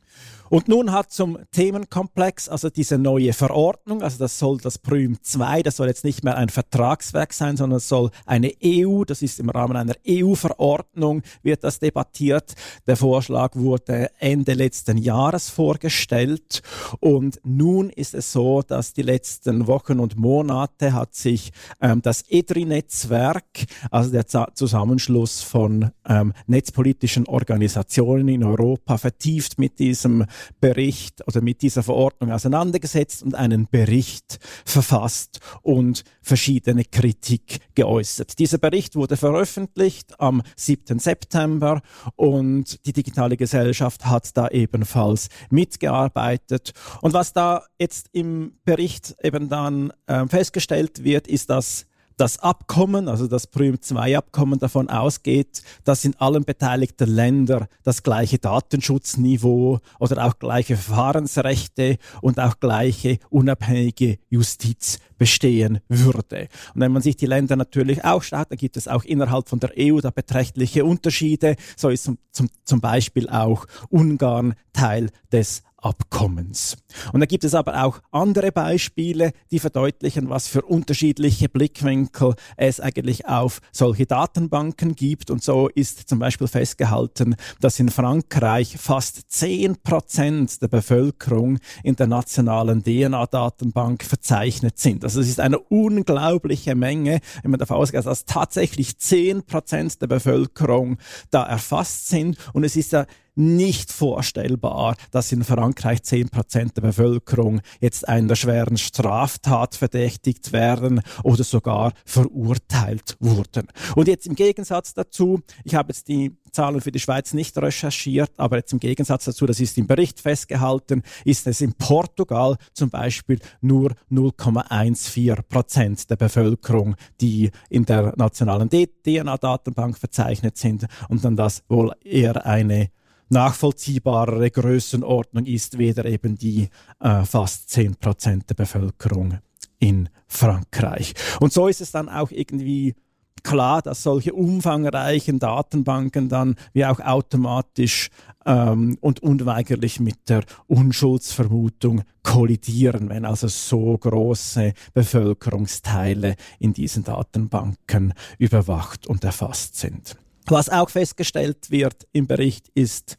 [0.49, 5.63] Und nun hat zum Themenkomplex, also diese neue Verordnung, also das soll das Prüm 2,
[5.63, 9.49] das soll jetzt nicht mehr ein Vertragswerk sein, sondern soll eine EU, das ist im
[9.49, 12.53] Rahmen einer EU-Verordnung, wird das debattiert.
[12.85, 16.61] Der Vorschlag wurde Ende letzten Jahres vorgestellt
[16.99, 22.23] und nun ist es so, dass die letzten Wochen und Monate hat sich ähm, das
[22.27, 30.25] EDRI-Netzwerk, also der Zusammenschluss von ähm, netzpolitischen Organisationen in Europa, vertieft mit diesem
[30.59, 38.39] Bericht oder mit dieser Verordnung auseinandergesetzt und einen Bericht verfasst und verschiedene Kritik geäußert.
[38.39, 40.99] Dieser Bericht wurde veröffentlicht am 7.
[40.99, 41.81] September
[42.15, 46.73] und die digitale Gesellschaft hat da ebenfalls mitgearbeitet.
[47.01, 51.85] Und was da jetzt im Bericht eben dann äh, festgestellt wird, ist, dass
[52.17, 58.01] das Abkommen, also das Prüm 2 Abkommen davon ausgeht, dass in allen beteiligten Ländern das
[58.01, 66.49] gleiche Datenschutzniveau oder auch gleiche Verfahrensrechte und auch gleiche unabhängige Justiz bestehen würde.
[66.73, 69.59] Und wenn man sich die Länder natürlich auch schaut, dann gibt es auch innerhalb von
[69.59, 71.55] der EU da beträchtliche Unterschiede.
[71.75, 76.77] So ist zum, zum, zum Beispiel auch Ungarn Teil des Abkommens.
[77.13, 82.79] Und da gibt es aber auch andere Beispiele, die verdeutlichen, was für unterschiedliche Blickwinkel es
[82.79, 85.29] eigentlich auf solche Datenbanken gibt.
[85.29, 91.95] Und so ist zum Beispiel festgehalten, dass in Frankreich fast zehn Prozent der Bevölkerung in
[91.95, 95.03] der nationalen DNA-Datenbank verzeichnet sind.
[95.03, 100.07] Also es ist eine unglaubliche Menge, wenn man davon ausgeht, dass tatsächlich zehn Prozent der
[100.07, 100.97] Bevölkerung
[101.29, 102.37] da erfasst sind.
[102.53, 103.05] Und es ist ja
[103.37, 111.43] nicht vorstellbar, dass in Frankreich 10% der Bevölkerung jetzt einer schweren Straftat verdächtigt werden oder
[111.43, 113.67] sogar verurteilt wurden.
[113.95, 118.31] Und jetzt im Gegensatz dazu, ich habe jetzt die Zahlen für die Schweiz nicht recherchiert,
[118.37, 122.89] aber jetzt im Gegensatz dazu, das ist im Bericht festgehalten, ist es in Portugal zum
[122.89, 131.35] Beispiel nur 0,14 Prozent der Bevölkerung, die in der nationalen DNA-Datenbank verzeichnet sind und dann
[131.35, 132.89] das wohl eher eine
[133.29, 139.39] nachvollziehbarere Größenordnung ist weder eben die äh, fast 10% der Bevölkerung
[139.79, 141.13] in Frankreich.
[141.39, 142.95] Und so ist es dann auch irgendwie
[143.43, 148.09] klar, dass solche umfangreichen Datenbanken dann wie auch automatisch
[148.45, 158.13] ähm, und unweigerlich mit der Unschuldsvermutung kollidieren, wenn also so große Bevölkerungsteile in diesen Datenbanken
[158.37, 160.17] überwacht und erfasst sind.
[160.49, 163.17] Was auch festgestellt wird im Bericht ist,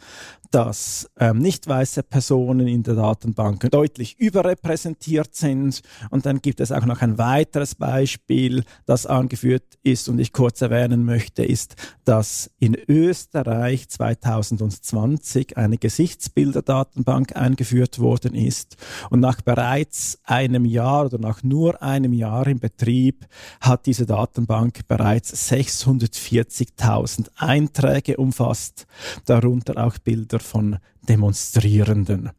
[0.51, 5.83] dass ähm, nicht weiße Personen in der Datenbank deutlich überrepräsentiert sind.
[6.11, 10.61] Und dann gibt es auch noch ein weiteres Beispiel, das angeführt ist und ich kurz
[10.61, 18.77] erwähnen möchte, ist, dass in Österreich 2020 eine Gesichtsbilderdatenbank eingeführt worden ist.
[19.11, 23.27] Und nach bereits einem Jahr oder nach nur einem Jahr im Betrieb
[23.61, 28.87] hat diese Datenbank bereits 640.000 Einträge umfasst,
[29.27, 32.31] darunter auch Bilder Bilder von Demonstrierenden.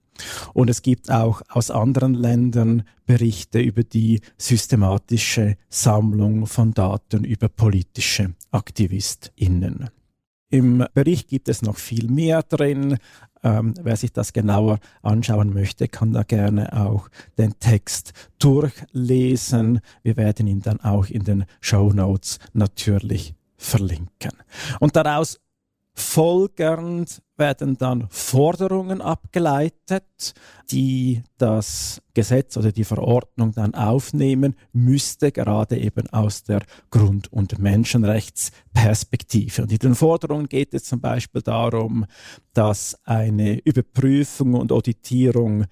[0.54, 7.48] Und es gibt auch aus anderen Ländern Berichte über die systematische Sammlung von Daten über
[7.48, 9.90] politische AktivistInnen.
[10.50, 12.98] Im Bericht gibt es noch viel mehr drin.
[13.44, 17.08] Ähm, wer sich das genauer anschauen möchte, kann da gerne auch
[17.38, 19.80] den Text durchlesen.
[20.04, 24.32] Wir werden ihn dann auch in den Show Notes natürlich verlinken.
[24.80, 25.40] Und daraus
[26.00, 30.34] Folgernd werden dann Forderungen abgeleitet,
[30.72, 37.60] die das Gesetz oder die Verordnung dann aufnehmen müsste, gerade eben aus der Grund- und
[37.60, 39.64] Menschenrechtsperspektive.
[39.64, 42.06] Und in den Forderungen geht es zum Beispiel darum,
[42.54, 45.66] dass eine Überprüfung und Auditierung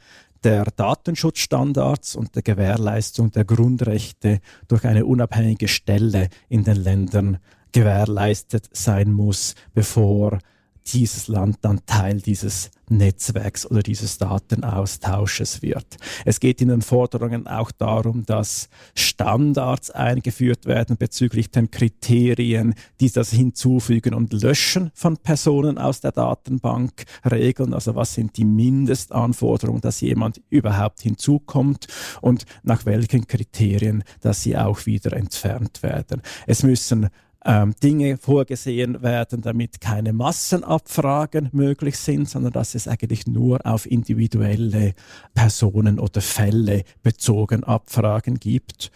[0.44, 7.40] der Datenschutzstandards und der Gewährleistung der Grundrechte durch eine unabhängige Stelle in den Ländern
[7.78, 10.40] gewährleistet sein muss, bevor
[10.88, 15.98] dieses Land dann Teil dieses Netzwerks oder dieses Datenaustausches wird.
[16.26, 23.12] Es geht in den Forderungen auch darum, dass Standards eingeführt werden bezüglich den Kriterien, die
[23.12, 27.74] das Hinzufügen und Löschen von Personen aus der Datenbank regeln.
[27.74, 31.88] Also was sind die Mindestanforderungen, dass jemand überhaupt hinzukommt
[32.22, 36.22] und nach welchen Kriterien, dass sie auch wieder entfernt werden.
[36.48, 37.10] Es müssen
[37.46, 43.86] ähm, Dinge vorgesehen werden, damit keine Massenabfragen möglich sind, sondern dass es eigentlich nur auf
[43.90, 44.94] individuelle
[45.34, 48.92] Personen oder Fälle bezogen Abfragen gibt.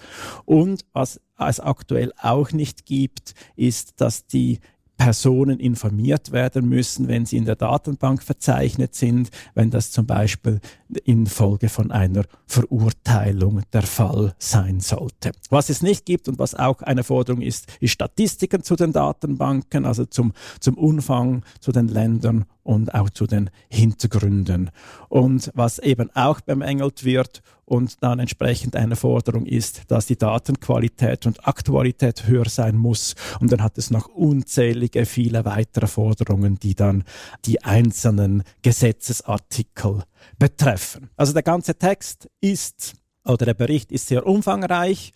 [0.46, 4.60] Und was es aktuell auch nicht gibt, ist, dass die
[5.02, 10.60] Personen informiert werden müssen, wenn sie in der Datenbank verzeichnet sind, wenn das zum Beispiel
[11.06, 15.32] infolge von einer Verurteilung der Fall sein sollte.
[15.50, 19.86] Was es nicht gibt und was auch eine Forderung ist, ist Statistiken zu den Datenbanken,
[19.86, 24.72] also zum, zum Umfang, zu den Ländern und auch zu den Hintergründen.
[25.10, 31.26] Und was eben auch bemängelt wird und dann entsprechend eine Forderung ist, dass die Datenqualität
[31.26, 33.16] und Aktualität höher sein muss.
[33.40, 37.04] Und dann hat es noch unzählige viele weitere Forderungen, die dann
[37.46, 40.04] die einzelnen Gesetzesartikel
[40.38, 41.10] betreffen.
[41.16, 42.94] Also der ganze Text ist,
[43.26, 45.14] oder der Bericht ist sehr umfangreich.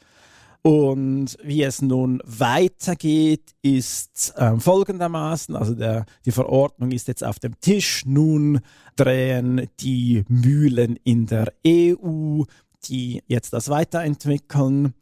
[0.65, 7.37] Und wie es nun weitergeht, ist äh, folgendermaßen, also der, die Verordnung ist jetzt auf
[7.37, 8.03] dem Tisch.
[8.07, 8.61] Nun
[8.95, 12.41] drehen die Mühlen in der EU,
[12.85, 14.95] die jetzt das weiterentwickeln.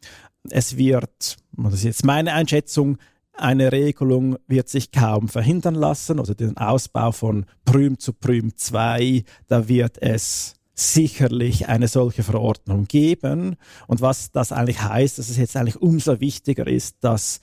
[0.50, 2.98] Es wird, das ist jetzt meine Einschätzung,
[3.32, 9.24] eine Regelung wird sich kaum verhindern lassen, also den Ausbau von Prüm zu Prüm 2,
[9.46, 13.56] da wird es sicherlich eine solche Verordnung geben.
[13.86, 17.40] Und was das eigentlich heißt, dass es jetzt eigentlich umso wichtiger ist, dass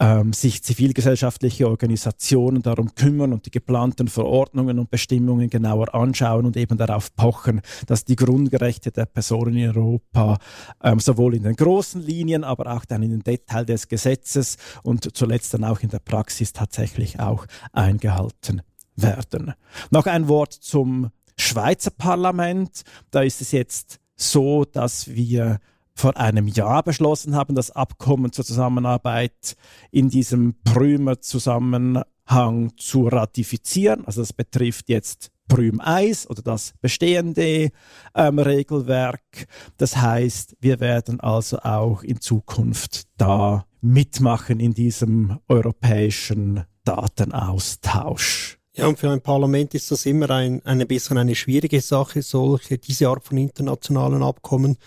[0.00, 6.56] ähm, sich zivilgesellschaftliche Organisationen darum kümmern und die geplanten Verordnungen und Bestimmungen genauer anschauen und
[6.56, 10.38] eben darauf pochen, dass die Grundrechte der Personen in Europa
[10.82, 15.16] ähm, sowohl in den großen Linien, aber auch dann in den Detail des Gesetzes und
[15.16, 18.62] zuletzt dann auch in der Praxis tatsächlich auch eingehalten
[18.96, 19.54] werden.
[19.90, 22.82] Noch ein Wort zum Schweizer Parlament.
[23.10, 25.60] Da ist es jetzt so, dass wir
[25.94, 29.54] vor einem Jahr beschlossen haben, das Abkommen zur Zusammenarbeit
[29.90, 34.04] in diesem Prümer-Zusammenhang zu ratifizieren.
[34.04, 37.70] Also das betrifft jetzt Prüm 1 oder das bestehende
[38.14, 39.46] ähm, Regelwerk.
[39.76, 48.53] Das heißt, wir werden also auch in Zukunft da mitmachen in diesem europäischen Datenaustausch.
[48.76, 52.76] Ja, und für ein Parlament ist das immer ein, ein bisschen eine schwierige Sache, solche,
[52.76, 54.78] diese Art von internationalen Abkommen,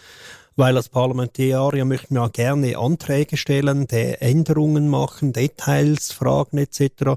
[0.58, 7.16] weil als Parlamentarier möchten wir gerne Anträge stellen, Änderungen machen, Details fragen etc.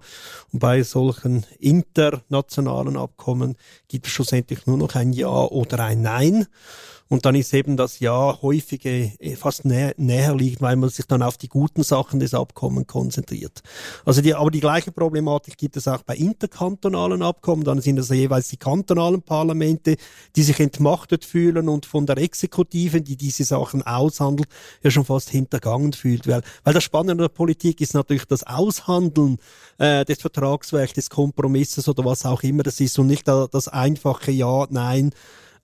[0.52, 3.56] Und bei solchen internationalen Abkommen
[3.88, 6.46] gibt es schlussendlich nur noch ein Ja oder ein Nein.
[7.10, 11.06] Und dann ist eben das Ja häufige äh, fast nä näher liegt, weil man sich
[11.06, 13.64] dann auf die guten Sachen des Abkommens konzentriert.
[14.04, 17.64] Also die, aber die gleiche Problematik gibt es auch bei interkantonalen Abkommen.
[17.64, 19.96] Dann sind es jeweils die kantonalen Parlamente,
[20.36, 24.48] die sich entmachtet fühlen und von der Exekutive, die diese Sachen aushandelt,
[24.84, 26.28] ja schon fast hintergangen fühlt.
[26.28, 29.38] Weil, weil das Spannende der Politik ist natürlich das Aushandeln
[29.78, 34.30] äh, des Vertragswerks, des Kompromisses oder was auch immer das ist und nicht das einfache
[34.30, 35.10] Ja, Nein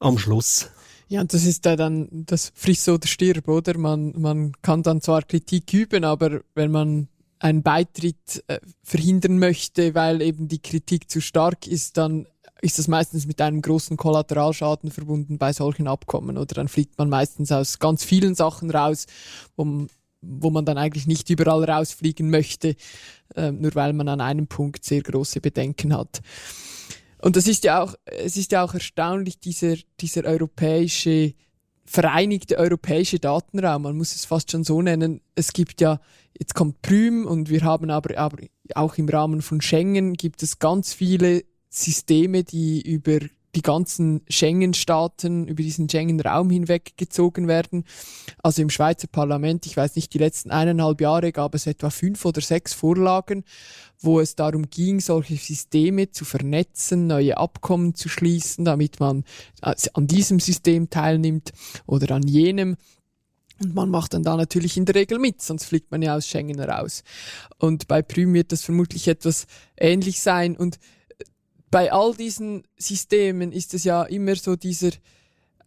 [0.01, 0.71] am Schluss.
[1.09, 3.79] Ja, das ist da dann das Friss oder Stirb, oder?
[3.79, 9.95] Man, man kann dann zwar Kritik üben, aber wenn man einen Beitritt äh, verhindern möchte,
[9.95, 12.27] weil eben die Kritik zu stark ist, dann
[12.61, 16.39] ist das meistens mit einem großen Kollateralschaden verbunden bei solchen Abkommen.
[16.39, 19.07] Oder dann fliegt man meistens aus ganz vielen Sachen raus,
[19.57, 19.87] wo,
[20.23, 22.75] wo man dann eigentlich nicht überall rausfliegen möchte,
[23.35, 26.23] äh, nur weil man an einem Punkt sehr große Bedenken hat.
[27.21, 31.35] Und das ist ja auch, es ist ja auch erstaunlich, dieser, dieser europäische,
[31.85, 33.83] vereinigte europäische Datenraum.
[33.83, 35.21] Man muss es fast schon so nennen.
[35.35, 36.01] Es gibt ja,
[36.39, 38.39] jetzt kommt Prüm und wir haben aber, aber
[38.75, 43.21] auch im Rahmen von Schengen gibt es ganz viele Systeme, die über
[43.57, 47.85] die ganzen Schengen-Staaten über diesen Schengen-Raum hinweg gezogen werden.
[48.43, 52.25] Also im Schweizer Parlament, ich weiß nicht, die letzten eineinhalb Jahre gab es etwa fünf
[52.27, 53.45] oder sechs Vorlagen,
[53.99, 59.25] wo es darum ging, solche Systeme zu vernetzen, neue Abkommen zu schließen, damit man
[59.63, 61.53] äh, an diesem System teilnimmt
[61.87, 62.77] oder an jenem.
[63.59, 66.29] Und man macht dann da natürlich in der Regel mit, sonst fliegt man ja aus
[66.29, 67.05] Schengen raus.
[67.59, 69.47] Und bei Prüm wird das vermutlich etwas
[69.79, 70.59] ähnlich sein.
[70.59, 70.79] Und
[71.77, 74.93] bei all diesen Systemen ist es ja immer so dieser,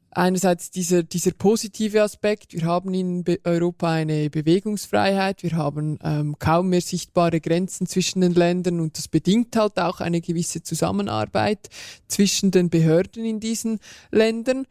[0.10, 6.70] einerseits dieser, dieser positive Aspekt, wir haben in Europa eine Bewegungsfreiheit, wir haben ähm, kaum
[6.70, 11.70] mehr sichtbare Grenzen zwischen den Ländern und das bedingt halt auch eine gewisse Zusammenarbeit
[12.08, 14.66] zwischen den Behörden in diesen Ländern.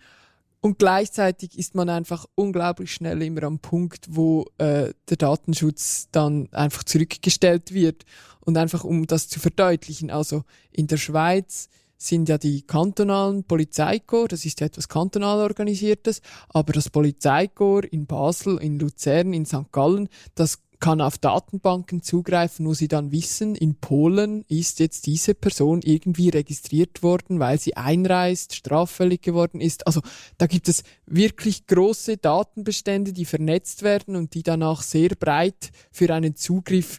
[0.69, 6.53] Und gleichzeitig ist man einfach unglaublich schnell immer am Punkt, wo äh, der Datenschutz dann
[6.53, 8.05] einfach zurückgestellt wird.
[8.41, 14.29] Und einfach um das zu verdeutlichen, also in der Schweiz sind ja die kantonalen Polizeikorps,
[14.29, 19.73] das ist ja etwas kantonal organisiertes, aber das Polizeikorps in Basel, in Luzern, in St.
[19.73, 25.35] Gallen, das kann auf Datenbanken zugreifen, wo sie dann wissen, in Polen ist jetzt diese
[25.35, 29.87] Person irgendwie registriert worden, weil sie einreist, straffällig geworden ist.
[29.87, 30.01] Also
[30.37, 36.13] da gibt es wirklich große Datenbestände, die vernetzt werden und die danach sehr breit für
[36.15, 36.99] einen Zugriff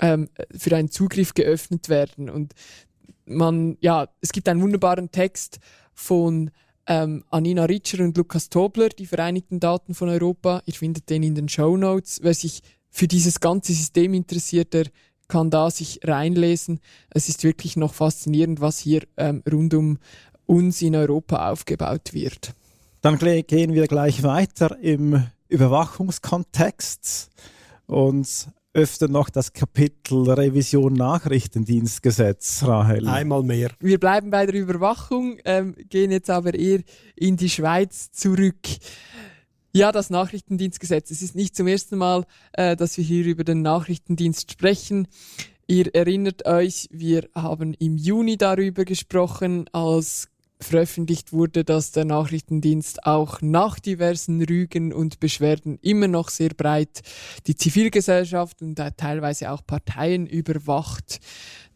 [0.00, 2.30] ähm, für einen Zugriff geöffnet werden.
[2.30, 2.54] Und
[3.26, 5.58] man, ja, es gibt einen wunderbaren Text
[5.92, 6.50] von
[6.86, 10.62] ähm, Anina Ritscher und Lukas Tobler, die Vereinigten Daten von Europa.
[10.64, 12.20] Ihr findet den in den Show Notes.
[12.22, 14.86] Wer sich für dieses ganze System interessiert, der
[15.28, 16.80] kann da sich reinlesen.
[17.10, 19.98] Es ist wirklich noch faszinierend, was hier ähm, rund um
[20.46, 22.54] uns in Europa aufgebaut wird.
[23.02, 27.30] Dann gehen wir gleich weiter im Überwachungskontext
[27.86, 33.08] und öfter noch das Kapitel Revision Nachrichtendienstgesetz, Rahel.
[33.08, 33.70] Einmal mehr.
[33.80, 36.80] Wir bleiben bei der Überwachung, ähm, gehen jetzt aber eher
[37.16, 38.68] in die Schweiz zurück.
[39.78, 41.12] Ja, das Nachrichtendienstgesetz.
[41.12, 45.06] Es ist nicht zum ersten Mal, äh, dass wir hier über den Nachrichtendienst sprechen.
[45.68, 53.06] Ihr erinnert euch, wir haben im Juni darüber gesprochen, als veröffentlicht wurde, dass der Nachrichtendienst
[53.06, 57.02] auch nach diversen Rügen und Beschwerden immer noch sehr breit
[57.46, 61.20] die Zivilgesellschaft und teilweise auch Parteien überwacht,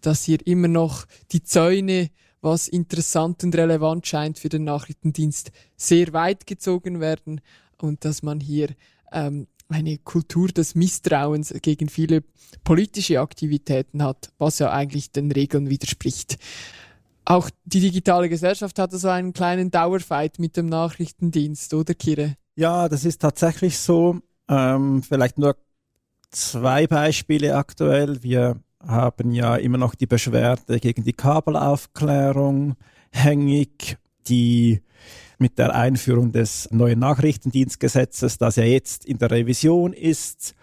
[0.00, 6.12] dass hier immer noch die Zäune, was interessant und relevant scheint für den Nachrichtendienst, sehr
[6.12, 7.40] weit gezogen werden
[7.82, 8.68] und dass man hier
[9.12, 12.22] ähm, eine Kultur des Misstrauens gegen viele
[12.64, 16.38] politische Aktivitäten hat, was ja eigentlich den Regeln widerspricht.
[17.24, 22.36] Auch die digitale Gesellschaft hatte so einen kleinen Dauerfight mit dem Nachrichtendienst, oder Kire?
[22.56, 24.18] Ja, das ist tatsächlich so.
[24.48, 25.56] Ähm, vielleicht nur
[26.30, 28.22] zwei Beispiele aktuell.
[28.22, 32.74] Wir haben ja immer noch die Beschwerde gegen die Kabelaufklärung
[33.12, 34.82] hängig, die
[35.42, 40.54] mit der Einführung des neuen Nachrichtendienstgesetzes, das ja jetzt in der Revision ist,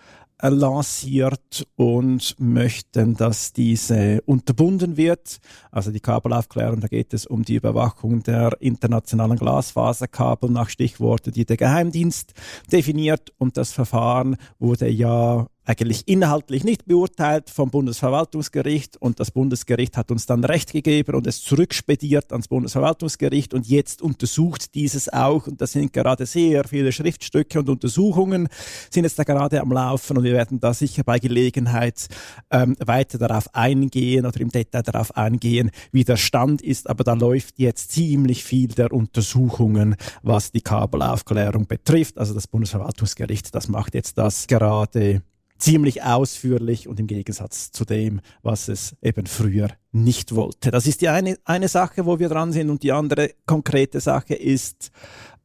[0.41, 5.39] lanciert und möchten, dass diese unterbunden wird.
[5.69, 11.43] Also die Kabelaufklärung, da geht es um die Überwachung der internationalen Glasfaserkabel nach Stichworte, die
[11.43, 12.33] der Geheimdienst
[12.71, 19.97] definiert und das Verfahren wurde ja eigentlich inhaltlich nicht beurteilt vom Bundesverwaltungsgericht und das Bundesgericht
[19.97, 25.45] hat uns dann Recht gegeben und es zurückspediert ans Bundesverwaltungsgericht und jetzt untersucht dieses auch
[25.45, 28.47] und das sind gerade sehr viele Schriftstücke und Untersuchungen
[28.89, 32.07] sind jetzt da gerade am Laufen und wir werden da sicher bei Gelegenheit
[32.49, 37.13] ähm, weiter darauf eingehen oder im Detail darauf eingehen, wie der Stand ist, aber da
[37.13, 42.17] läuft jetzt ziemlich viel der Untersuchungen, was die Kabelaufklärung betrifft.
[42.17, 45.21] Also das Bundesverwaltungsgericht, das macht jetzt das gerade
[45.59, 50.71] ziemlich ausführlich und im Gegensatz zu dem, was es eben früher nicht wollte.
[50.71, 54.35] Das ist die eine, eine Sache, wo wir dran sind und die andere konkrete Sache
[54.35, 54.91] ist,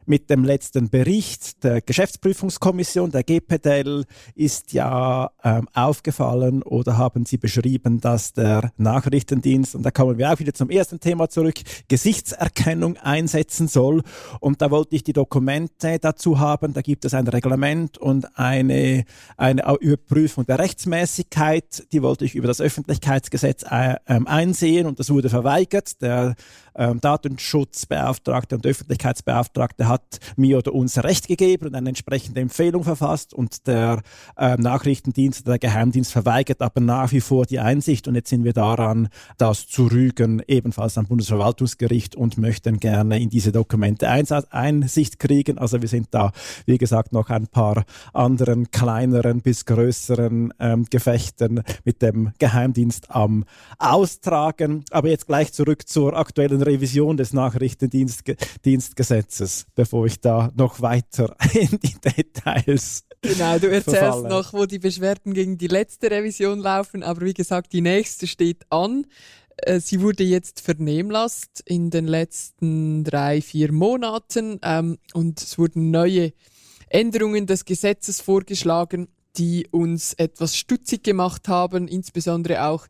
[0.07, 7.37] mit dem letzten Bericht der Geschäftsprüfungskommission, der GPDL, ist ja ähm, aufgefallen oder haben Sie
[7.37, 11.57] beschrieben, dass der Nachrichtendienst, und da kommen wir auch wieder zum ersten Thema zurück,
[11.89, 14.03] Gesichtserkennung einsetzen soll.
[14.41, 16.73] Und da wollte ich die Dokumente dazu haben.
[16.73, 19.05] Da gibt es ein Reglement und eine,
[19.37, 21.85] eine Überprüfung der Rechtsmäßigkeit.
[21.93, 26.01] Die wollte ich über das Öffentlichkeitsgesetz äh, ähm, einsehen und das wurde verweigert.
[26.03, 26.35] Der
[26.77, 33.35] ähm, Datenschutzbeauftragte und Öffentlichkeitsbeauftragte hat mir oder uns Recht gegeben und eine entsprechende Empfehlung verfasst
[33.35, 34.03] und der
[34.37, 38.53] äh, Nachrichtendienst, der Geheimdienst verweigert aber nach wie vor die Einsicht und jetzt sind wir
[38.53, 39.09] daran,
[39.39, 45.59] das zu rügen, ebenfalls am Bundesverwaltungsgericht und möchten gerne in diese Dokumente Einsicht kriegen.
[45.59, 46.33] Also wir sind da,
[46.67, 53.45] wie gesagt, noch ein paar anderen kleineren bis größeren ähm, Gefechten mit dem Geheimdienst am
[53.79, 54.85] Austragen.
[54.91, 61.79] Aber jetzt gleich zurück zur aktuellen Revision des Nachrichtendienstgesetzes, bevor ich da noch weiter in
[61.83, 63.05] die Details.
[63.23, 64.29] Genau, du erzählst verfalle.
[64.29, 68.67] noch, wo die Beschwerden gegen die letzte Revision laufen, aber wie gesagt, die nächste steht
[68.71, 69.07] an.
[69.59, 75.91] Äh, sie wurde jetzt vernehmlasst in den letzten drei, vier Monaten ähm, und es wurden
[75.91, 76.33] neue
[76.89, 82.87] Änderungen des Gesetzes vorgeschlagen, die uns etwas stutzig gemacht haben, insbesondere auch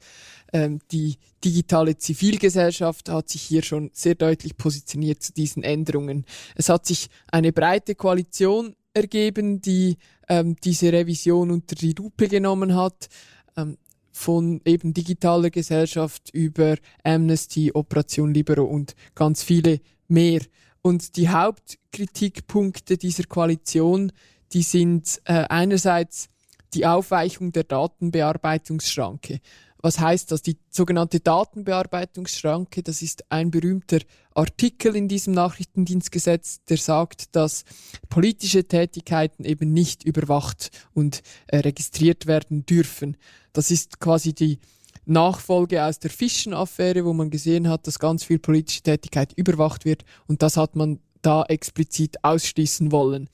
[0.55, 6.25] ähm, die digitale Zivilgesellschaft hat sich hier schon sehr deutlich positioniert zu diesen Änderungen.
[6.55, 9.99] Es hat sich eine breite Koalition ergeben, die
[10.29, 13.09] ähm, diese Revision unter die Lupe genommen hat.
[13.57, 13.77] Ähm,
[14.13, 20.41] von eben digitaler Gesellschaft über Amnesty, Operation Libero und ganz viele mehr.
[20.83, 24.13] Und die Hauptkritikpunkte dieser Koalition,
[24.53, 26.29] die sind äh, einerseits
[26.75, 29.41] die Aufweichung der Datenbearbeitungsschranke.
[29.85, 30.41] Was heißt das?
[30.41, 33.99] Die sogenannte Datenbearbeitungsschranke, das ist ein berühmter
[34.33, 37.67] Artikel in diesem Nachrichtendienstgesetz, der sagt, dass
[38.09, 43.19] politische Tätigkeiten eben nicht überwacht und äh, registriert werden dürfen.
[43.53, 44.59] Das ist quasi die
[45.05, 50.07] Nachfolge aus der Fischen-Affäre, wo man gesehen hat, dass ganz viel politische Tätigkeit überwacht wird
[50.27, 53.29] und das hat man da explizit ausschließen wollen.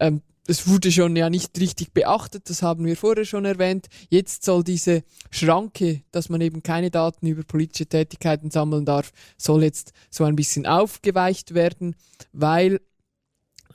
[0.00, 3.88] Ähm, das wurde schon ja nicht richtig beachtet, das haben wir vorher schon erwähnt.
[4.10, 9.64] Jetzt soll diese Schranke, dass man eben keine Daten über politische Tätigkeiten sammeln darf, soll
[9.64, 11.96] jetzt so ein bisschen aufgeweicht werden,
[12.32, 12.80] weil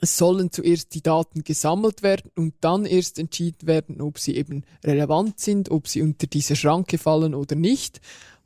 [0.00, 4.64] es sollen zuerst die Daten gesammelt werden und dann erst entschieden werden, ob sie eben
[4.82, 8.00] relevant sind, ob sie unter diese Schranke fallen oder nicht.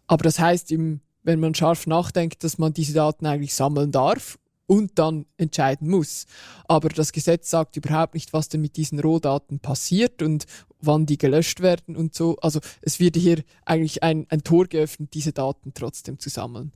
[0.06, 4.98] Aber das heißt, wenn man scharf nachdenkt, dass man diese Daten eigentlich sammeln darf und
[4.98, 6.26] dann entscheiden muss.
[6.66, 10.46] Aber das Gesetz sagt überhaupt nicht, was denn mit diesen Rohdaten passiert und
[10.80, 12.36] wann die gelöscht werden und so.
[12.40, 16.72] Also es wird hier eigentlich ein, ein Tor geöffnet, diese Daten trotzdem zu sammeln.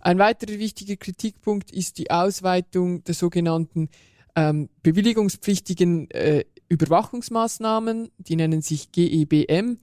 [0.00, 3.88] Ein weiterer wichtiger Kritikpunkt ist die Ausweitung der sogenannten
[4.36, 9.78] ähm, bewilligungspflichtigen äh, Überwachungsmaßnahmen, die nennen sich GEBM.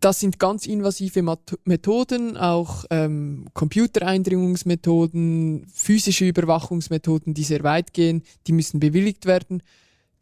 [0.00, 1.22] Das sind ganz invasive
[1.64, 9.62] Methoden, auch ähm, Computereindringungsmethoden, physische Überwachungsmethoden, die sehr weit gehen, die müssen bewilligt werden.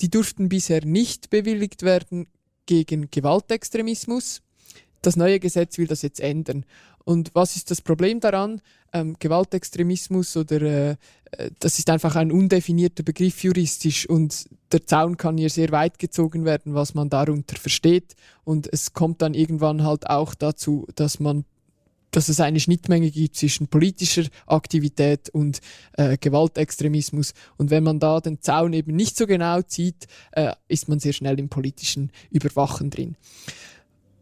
[0.01, 2.27] Die durften bisher nicht bewilligt werden
[2.67, 4.43] gegen Gewaltextremismus.
[5.01, 6.65] Das neue Gesetz will das jetzt ändern.
[7.09, 8.61] Und was ist das Problem daran?
[8.93, 10.91] Ähm, Gewaltextremismus oder äh,
[11.31, 15.99] äh, das ist einfach ein undefinierter Begriff juristisch und der Zaun kann hier sehr weit
[15.99, 18.15] gezogen werden, was man darunter versteht.
[18.45, 21.47] Und es kommt dann irgendwann halt auch dazu, dass man
[22.11, 25.61] dass es eine Schnittmenge gibt zwischen politischer Aktivität und
[25.93, 27.33] äh, Gewaltextremismus.
[27.57, 31.13] Und wenn man da den Zaun eben nicht so genau zieht, äh, ist man sehr
[31.15, 33.17] schnell im politischen Überwachen drin.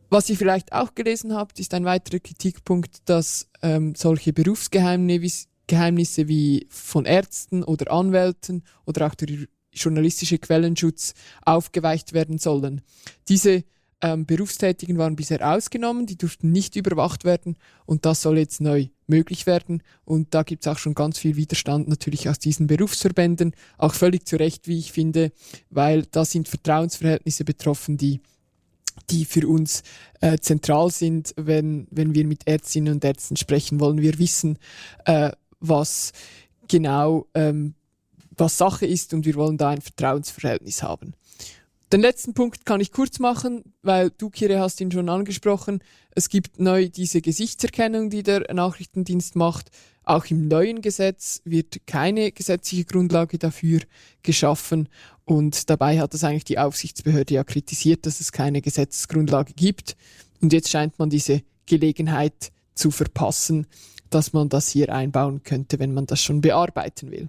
[0.08, 6.66] Was ihr vielleicht auch gelesen habt, ist ein weiterer Kritikpunkt, dass ähm, solche Berufsgeheimnisse wie
[6.70, 12.82] von Ärzten oder Anwälten oder auch der journalistische Quellenschutz aufgeweicht werden sollen.
[13.28, 13.64] Diese
[14.00, 18.88] ähm, Berufstätigen waren bisher ausgenommen, die durften nicht überwacht werden und das soll jetzt neu
[19.06, 19.82] möglich werden.
[20.04, 24.26] Und da gibt es auch schon ganz viel Widerstand natürlich aus diesen Berufsverbänden, auch völlig
[24.26, 25.32] zu Recht, wie ich finde,
[25.70, 28.20] weil da sind Vertrauensverhältnisse betroffen, die
[29.10, 29.82] die für uns
[30.20, 34.00] äh, zentral sind, wenn, wenn wir mit Ärztinnen und Ärzten sprechen wollen.
[34.00, 34.58] Wir wissen,
[35.04, 35.30] äh,
[35.60, 36.12] was
[36.68, 37.74] genau ähm,
[38.36, 41.14] was Sache ist und wir wollen da ein Vertrauensverhältnis haben.
[41.92, 45.84] Den letzten Punkt kann ich kurz machen, weil du, Kire, hast ihn schon angesprochen.
[46.10, 49.70] Es gibt neu diese Gesichtserkennung, die der Nachrichtendienst macht.
[50.02, 53.80] Auch im neuen Gesetz wird keine gesetzliche Grundlage dafür
[54.24, 54.88] geschaffen.
[55.24, 59.96] Und dabei hat es eigentlich die Aufsichtsbehörde ja kritisiert, dass es keine Gesetzesgrundlage gibt.
[60.40, 63.66] Und jetzt scheint man diese Gelegenheit zu verpassen,
[64.10, 67.28] dass man das hier einbauen könnte, wenn man das schon bearbeiten will.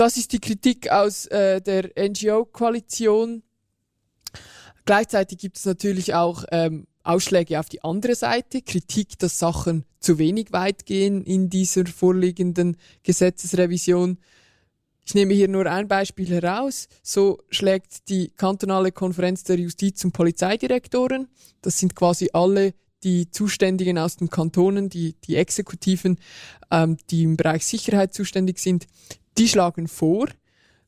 [0.00, 3.42] Das ist die Kritik aus äh, der NGO-Koalition.
[4.86, 10.16] Gleichzeitig gibt es natürlich auch ähm, Ausschläge auf die andere Seite, Kritik, dass Sachen zu
[10.16, 14.16] wenig weit gehen in dieser vorliegenden Gesetzesrevision.
[15.04, 16.88] Ich nehme hier nur ein Beispiel heraus.
[17.02, 21.28] So schlägt die kantonale Konferenz der Justiz- und Polizeidirektoren,
[21.60, 22.72] das sind quasi alle
[23.02, 26.18] die Zuständigen aus den Kantonen, die, die Exekutiven,
[26.70, 28.86] ähm, die im Bereich Sicherheit zuständig sind,
[29.40, 30.28] die schlagen vor,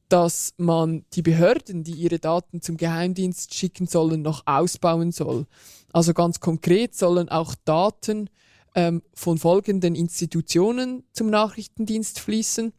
[0.09, 5.47] dass man die Behörden, die ihre Daten zum Geheimdienst schicken sollen, noch ausbauen soll.
[5.91, 8.29] Also ganz konkret sollen auch Daten
[8.75, 12.75] ähm, von folgenden Institutionen zum Nachrichtendienst fließen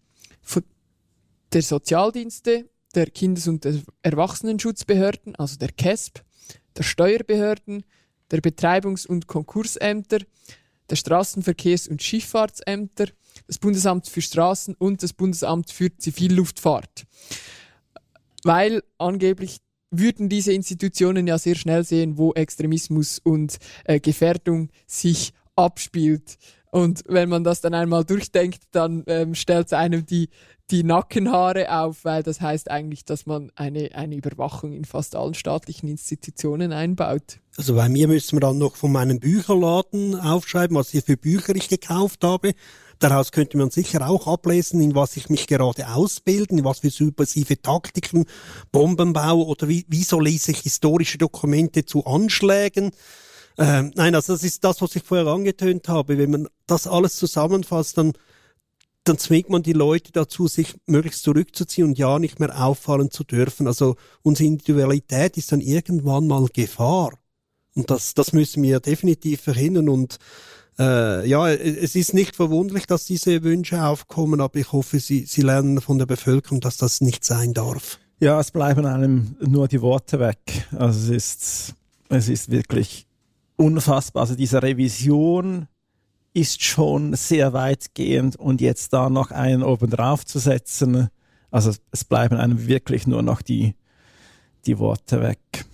[1.54, 6.22] der Sozialdienste, der Kindes- und der Erwachsenenschutzbehörden, also der KESP,
[6.78, 7.84] der Steuerbehörden,
[8.32, 10.20] der Betreibungs- und Konkursämter,
[10.90, 13.08] der Straßenverkehrs- und Schifffahrtsämter,
[13.48, 17.06] das Bundesamt für Straßen und das Bundesamt für Zivilluftfahrt.
[18.44, 19.58] Weil angeblich
[19.90, 26.38] würden diese Institutionen ja sehr schnell sehen, wo Extremismus und äh, Gefährdung sich abspielt.
[26.72, 30.30] Und wenn man das dann einmal durchdenkt, dann ähm, stellt es einem die
[30.72, 35.34] die Nackenhaare auf, weil das heißt eigentlich, dass man eine, eine Überwachung in fast allen
[35.34, 37.40] staatlichen Institutionen einbaut.
[37.56, 41.56] Also bei mir müssen wir dann noch von meinem Bücherladen aufschreiben, was ich für Bücher
[41.56, 42.54] ich gekauft habe.
[42.98, 46.90] Daraus könnte man sicher auch ablesen, in was ich mich gerade ausbilde, in was für
[46.90, 48.26] subversive Taktiken,
[48.72, 52.92] Bombenbau oder wie, wieso lese ich historische Dokumente zu Anschlägen.
[53.58, 56.18] Ähm, nein, also das ist das, was ich vorher angetönt habe.
[56.18, 58.14] Wenn man das alles zusammenfasst, dann
[59.04, 63.26] dann zwingt man die Leute dazu, sich möglichst zurückzuziehen und ja nicht mehr auffallen zu
[63.26, 63.68] dürfen.
[63.68, 67.12] Also unsere Individualität ist dann irgendwann mal Gefahr.
[67.76, 69.90] Und das, das müssen wir definitiv verhindern.
[69.90, 70.18] Und
[70.80, 75.42] äh, ja, es ist nicht verwunderlich, dass diese Wünsche aufkommen, aber ich hoffe, Sie, Sie
[75.42, 78.00] lernen von der Bevölkerung, dass das nicht sein darf.
[78.20, 80.68] Ja, es bleiben einem nur die Worte weg.
[80.72, 81.76] Also es ist,
[82.10, 83.06] es ist wirklich
[83.58, 84.22] unfassbar.
[84.22, 85.68] Also diese Revision
[86.34, 91.10] ist schon sehr weitgehend und jetzt da noch einen oben drauf zu setzen,
[91.52, 93.76] Also es bleiben einem wirklich nur noch die,
[94.66, 95.66] die Worte weg.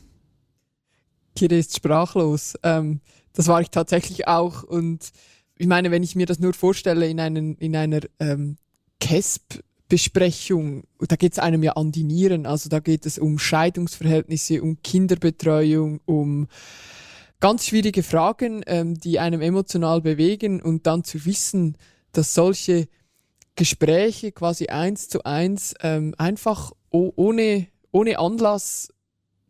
[1.35, 2.55] Kire ist sprachlos.
[2.63, 3.01] Ähm,
[3.33, 4.63] das war ich tatsächlich auch.
[4.63, 5.11] Und
[5.57, 8.57] ich meine, wenn ich mir das nur vorstelle in, einen, in einer ähm,
[8.99, 12.45] CASP-Besprechung, da geht es einem ja an die Nieren.
[12.45, 16.47] Also da geht es um Scheidungsverhältnisse, um Kinderbetreuung, um
[17.39, 21.77] ganz schwierige Fragen, ähm, die einem emotional bewegen und dann zu wissen,
[22.11, 22.87] dass solche
[23.55, 28.93] Gespräche quasi eins zu eins ähm, einfach ohne, ohne Anlass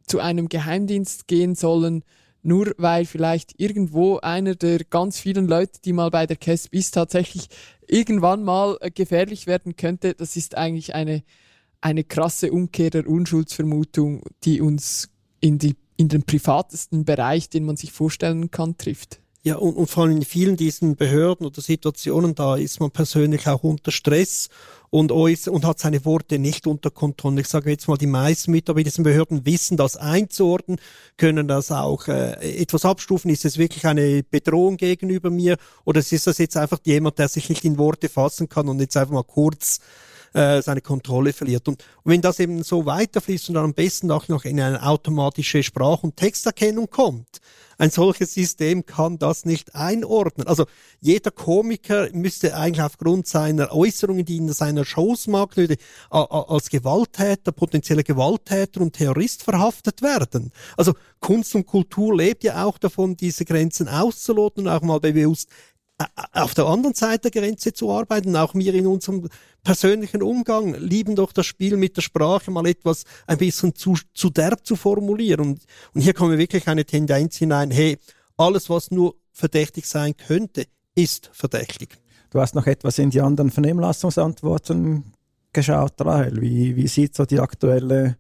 [0.10, 2.04] zu einem Geheimdienst gehen sollen,
[2.42, 6.92] nur weil vielleicht irgendwo einer der ganz vielen Leute, die mal bei der CASP ist,
[6.92, 7.50] tatsächlich
[7.88, 10.14] irgendwann mal äh, gefährlich werden könnte.
[10.14, 11.24] Das ist eigentlich eine,
[11.82, 15.10] eine krasse Umkehr der Unschuldsvermutung, die uns
[15.42, 19.20] in, die, in den privatesten Bereich, den man sich vorstellen kann, trifft.
[19.44, 23.48] Ja, und, und vor allem in vielen diesen Behörden oder Situationen, da ist man persönlich
[23.48, 24.50] auch unter Stress
[24.90, 27.42] und, und hat seine Worte nicht unter Kontrolle.
[27.42, 30.80] Ich sage jetzt mal, die meisten Mitarbeiter diesen Behörden wissen das einzuordnen,
[31.18, 33.30] können das auch äh, etwas abstufen.
[33.30, 37.50] Ist es wirklich eine Bedrohung gegenüber mir oder ist das jetzt einfach jemand, der sich
[37.50, 39.80] nicht in Worte fassen kann und jetzt einfach mal kurz
[40.34, 41.68] äh, seine Kontrolle verliert.
[41.68, 44.86] Und, und wenn das eben so weiterfließt und dann am besten auch noch in eine
[44.86, 47.40] automatische Sprach- und Texterkennung kommt,
[47.80, 50.46] ein solches System kann das nicht einordnen.
[50.48, 50.66] Also
[51.00, 55.58] jeder Komiker müsste eigentlich aufgrund seiner Äußerungen, die in seiner Shows macht,
[56.10, 60.52] als Gewalttäter, potenzieller Gewalttäter und Terrorist verhaftet werden.
[60.76, 65.50] Also Kunst und Kultur lebt ja auch davon, diese Grenzen auszuloten und auch mal bewusst
[66.32, 68.36] auf der anderen Seite der Grenze zu arbeiten.
[68.36, 69.28] Auch wir in unserem
[69.64, 74.30] persönlichen Umgang lieben doch das Spiel mit der Sprache mal etwas ein bisschen zu, zu
[74.30, 75.42] derb zu formulieren.
[75.42, 75.62] Und,
[75.94, 77.98] und hier kommen wirklich eine Tendenz hinein, hey,
[78.38, 81.98] alles, was nur verdächtig sein könnte, ist verdächtig.
[82.30, 85.14] Du hast noch etwas in die anderen Vernehmlassungsantworten
[85.52, 86.42] geschaut, Rahel.
[86.42, 88.18] Wie, wie sieht so die aktuelle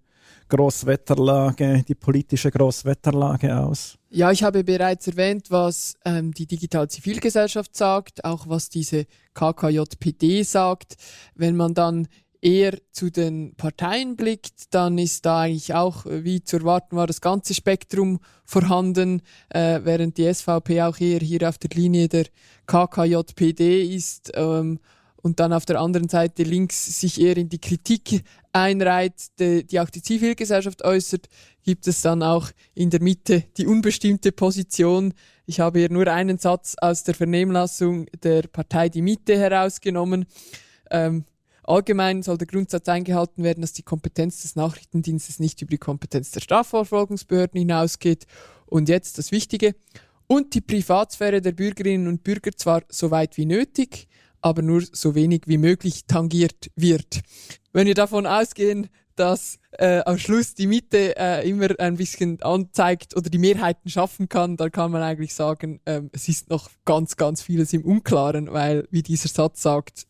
[0.49, 3.99] Großwetterlage, die politische Großwetterlage aus?
[4.12, 9.05] Ja, ich habe bereits erwähnt, was ähm, die Digital Zivilgesellschaft sagt, auch was diese
[9.36, 10.95] KKJPD sagt.
[11.36, 12.07] Wenn man dann
[12.41, 17.05] eher zu den Parteien blickt, dann ist da eigentlich auch, äh, wie zu erwarten war,
[17.05, 22.26] das ganze Spektrum vorhanden, äh, während die SVP auch eher hier auf der Linie der
[22.66, 24.32] KKJPD ist.
[24.34, 24.80] Ähm,
[25.22, 29.80] und dann auf der anderen Seite links sich eher in die Kritik einreiht, die, die
[29.80, 31.28] auch die Zivilgesellschaft äußert,
[31.63, 35.13] gibt es dann auch in der Mitte die unbestimmte Position.
[35.45, 40.26] Ich habe hier nur einen Satz aus der Vernehmlassung der Partei Die Mitte herausgenommen.
[40.89, 41.26] Ähm,
[41.63, 46.32] allgemein soll der Grundsatz eingehalten werden, dass die Kompetenz des Nachrichtendienstes nicht über die Kompetenz
[46.32, 48.26] der Strafverfolgungsbehörden hinausgeht.
[48.65, 49.76] Und jetzt das Wichtige.
[50.28, 54.07] Und die Privatsphäre der Bürgerinnen und Bürger zwar so weit wie nötig,
[54.42, 57.22] aber nur so wenig wie möglich tangiert wird.
[57.74, 63.18] Wenn wir davon ausgehen, dass äh, am Schluss die Mitte äh, immer ein bisschen anzeigt
[63.18, 67.18] oder die Mehrheiten schaffen kann, dann kann man eigentlich sagen, ähm, es ist noch ganz,
[67.18, 70.08] ganz vieles im Unklaren, weil, wie dieser Satz sagt,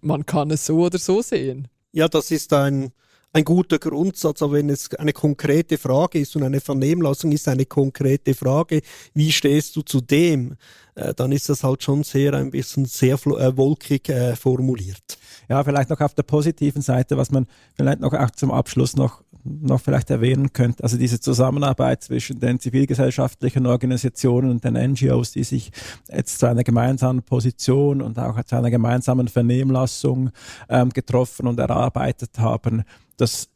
[0.00, 1.68] man kann es so oder so sehen.
[1.92, 2.90] Ja, das ist ein,
[3.32, 7.66] ein guter Grundsatz, aber wenn es eine konkrete Frage ist und eine Vernehmlassung ist eine
[7.66, 8.80] konkrete Frage,
[9.14, 10.56] wie stehst du zu dem,
[10.94, 15.18] äh, dann ist das halt schon sehr ein bisschen sehr äh, wolkig äh, formuliert.
[15.48, 19.22] Ja, vielleicht noch auf der positiven Seite, was man vielleicht noch auch zum Abschluss noch
[19.44, 25.44] noch vielleicht erwähnen könnte, also diese Zusammenarbeit zwischen den zivilgesellschaftlichen Organisationen und den NGOs, die
[25.44, 25.70] sich
[26.10, 30.30] jetzt zu einer gemeinsamen Position und auch zu einer gemeinsamen Vernehmlassung
[30.68, 32.82] ähm, getroffen und erarbeitet haben,
[33.16, 33.48] das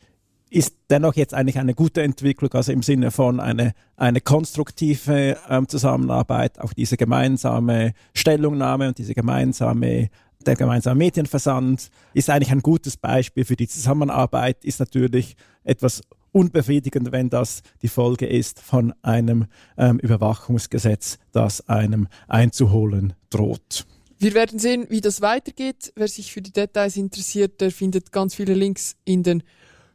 [0.53, 5.67] ist dennoch jetzt eigentlich eine gute Entwicklung, also im Sinne von eine, eine konstruktive ähm,
[5.67, 10.11] Zusammenarbeit, auch diese gemeinsame Stellungnahme und diese gemeinsame
[10.47, 17.13] der gemeinsame Medienversand ist eigentlich ein gutes Beispiel für die Zusammenarbeit, ist natürlich etwas unbefriedigend,
[17.13, 23.87] wenn das die Folge ist von einem ähm, Überwachungsgesetz, das einem einzuholen droht.
[24.19, 25.93] Wir werden sehen, wie das weitergeht.
[25.97, 29.43] Wer sich für die Details interessiert, der findet ganz viele Links in den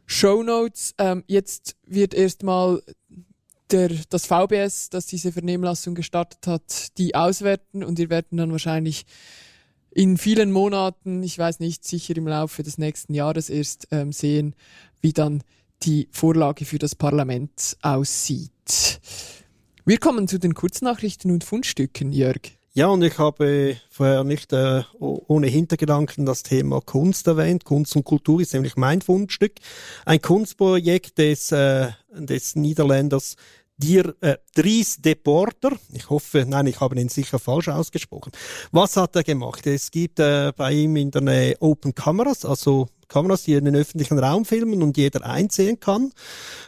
[0.06, 0.94] Show Notes.
[0.98, 2.82] Ähm, jetzt wird erstmal
[3.70, 9.04] der, das VBS, das diese Vernehmlassung gestartet hat, die auswerten und wir werden dann wahrscheinlich
[9.98, 14.54] in vielen Monaten, ich weiß nicht, sicher im Laufe des nächsten Jahres erst ähm, sehen,
[15.00, 15.42] wie dann
[15.82, 19.00] die Vorlage für das Parlament aussieht.
[19.84, 22.38] Wir kommen zu den Kurznachrichten und Fundstücken, Jörg.
[22.74, 27.64] Ja, und ich habe vorher nicht äh, ohne Hintergedanken das Thema Kunst erwähnt.
[27.64, 29.54] Kunst und Kultur ist nämlich mein Fundstück.
[30.04, 33.34] Ein Kunstprojekt des, äh, des Niederländers
[33.80, 38.32] Dir, äh, Dries de Porter, ich hoffe, nein, ich habe ihn sicher falsch ausgesprochen.
[38.72, 39.68] Was hat er gemacht?
[39.68, 43.76] Es gibt äh, bei ihm in der Nähe Open Cameras, also Kameras, die in den
[43.76, 46.12] öffentlichen Raum filmen und jeder einsehen kann.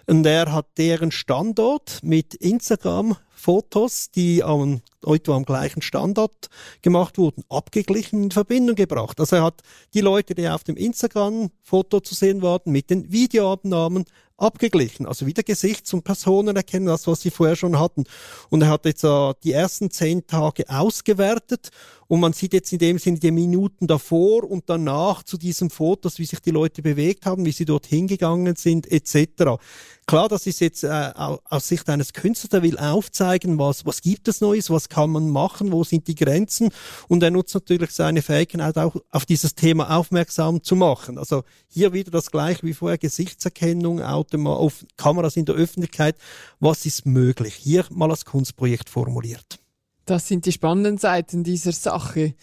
[0.06, 6.48] Und er hat deren Standort mit Instagram Fotos, die am, etwa am gleichen Standort
[6.82, 9.18] gemacht wurden, abgeglichen in Verbindung gebracht.
[9.18, 9.62] Also er hat
[9.94, 14.04] die Leute, die auf dem Instagram-Foto zu sehen waren, mit den Videoabnahmen
[14.40, 15.06] abgeglichen.
[15.06, 18.04] Also wieder Gesichts- und Personen erkennen, das, was sie vorher schon hatten.
[18.48, 21.70] Und er hat jetzt äh, die ersten zehn Tage ausgewertet
[22.10, 26.18] und man sieht jetzt in dem Sinne die Minuten davor und danach zu diesem Fotos,
[26.18, 29.60] wie sich die Leute bewegt haben, wie sie dort hingegangen sind, etc.
[30.08, 34.26] Klar, das ist jetzt äh, aus Sicht eines Künstlers, der will aufzeigen, was, was gibt
[34.26, 36.70] es Neues, was kann man machen, wo sind die Grenzen
[37.06, 41.16] und er nutzt natürlich seine Fähigkeit auch auf dieses Thema aufmerksam zu machen.
[41.16, 46.16] Also hier wieder das gleiche wie vorher, Gesichtserkennung, Automa auf Kameras in der Öffentlichkeit,
[46.58, 47.54] was ist möglich?
[47.54, 49.60] Hier mal als Kunstprojekt formuliert.
[50.04, 52.34] Das sind die spannenden Seiten dieser Sache.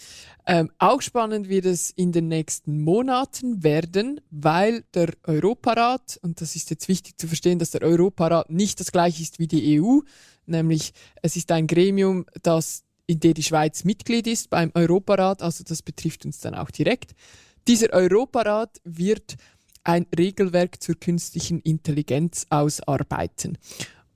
[0.45, 6.55] Ähm, auch spannend wird es in den nächsten Monaten werden, weil der Europarat, und das
[6.55, 9.99] ist jetzt wichtig zu verstehen, dass der Europarat nicht das gleiche ist wie die EU,
[10.45, 15.65] nämlich es ist ein Gremium, das in der die Schweiz Mitglied ist beim Europarat, also
[15.65, 17.11] das betrifft uns dann auch direkt.
[17.67, 19.35] Dieser Europarat wird
[19.83, 23.57] ein Regelwerk zur künstlichen Intelligenz ausarbeiten.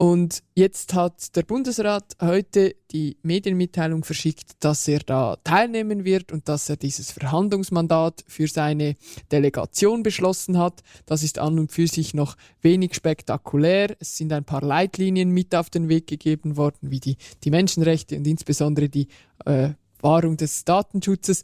[0.02, 6.50] Und jetzt hat der Bundesrat heute die Medienmitteilung verschickt, dass er da teilnehmen wird und
[6.50, 8.96] dass er dieses Verhandlungsmandat für seine
[9.32, 10.82] Delegation beschlossen hat.
[11.06, 13.96] Das ist an und für sich noch wenig spektakulär.
[14.00, 18.18] Es sind ein paar Leitlinien mit auf den Weg gegeben worden, wie die, die Menschenrechte
[18.18, 19.08] und insbesondere die
[19.46, 21.44] äh, Wahrung des Datenschutzes.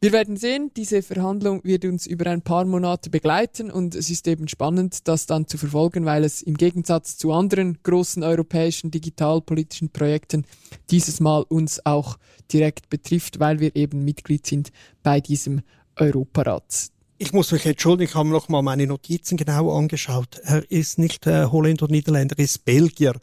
[0.00, 4.28] Wir werden sehen, diese Verhandlung wird uns über ein paar Monate begleiten und es ist
[4.28, 9.90] eben spannend, das dann zu verfolgen, weil es im Gegensatz zu anderen großen europäischen digitalpolitischen
[9.90, 10.44] Projekten
[10.90, 12.16] dieses Mal uns auch
[12.52, 14.70] direkt betrifft, weil wir eben Mitglied sind
[15.02, 15.62] bei diesem
[15.96, 16.90] Europarat.
[17.18, 20.38] Ich muss mich entschuldigen, ich habe noch mal meine Notizen genau angeschaut.
[20.44, 23.14] Er ist nicht äh, Holländer, Niederländer, er ist Belgier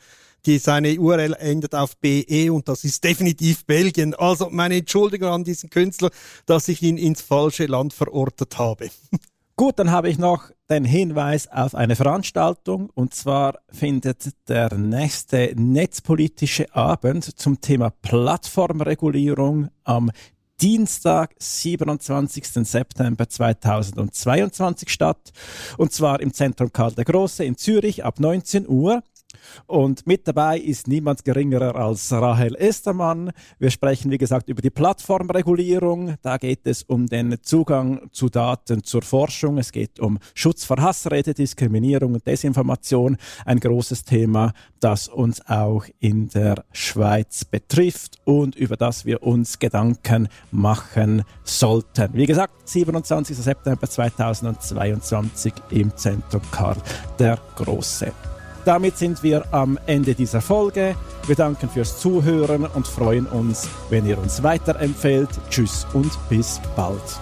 [0.45, 4.13] die seine URL endet auf BE und das ist definitiv Belgien.
[4.13, 6.09] Also meine Entschuldigung an diesen Künstler,
[6.45, 8.89] dass ich ihn ins falsche Land verortet habe.
[9.57, 15.53] Gut, dann habe ich noch den Hinweis auf eine Veranstaltung und zwar findet der nächste
[15.55, 20.11] netzpolitische Abend zum Thema Plattformregulierung am
[20.61, 22.45] Dienstag, 27.
[22.45, 25.31] September 2022 statt.
[25.77, 29.03] Und zwar im Zentrum Karl der Große in Zürich ab 19 Uhr.
[29.67, 33.31] Und mit dabei ist niemand geringerer als Rahel Estermann.
[33.59, 36.15] Wir sprechen, wie gesagt, über die Plattformregulierung.
[36.21, 39.57] Da geht es um den Zugang zu Daten zur Forschung.
[39.57, 43.17] Es geht um Schutz vor Hassrede, Diskriminierung und Desinformation.
[43.45, 49.59] Ein großes Thema, das uns auch in der Schweiz betrifft und über das wir uns
[49.59, 52.13] Gedanken machen sollten.
[52.13, 53.36] Wie gesagt, 27.
[53.36, 56.77] September 2022 im Zentrum Karl
[57.19, 58.34] der Große.
[58.66, 60.95] Damit sind wir am Ende dieser Folge.
[61.28, 65.30] Wir danken fürs Zuhören und freuen uns, wenn ihr uns weiterempfehlt.
[65.51, 67.20] Tschüss und bis bald.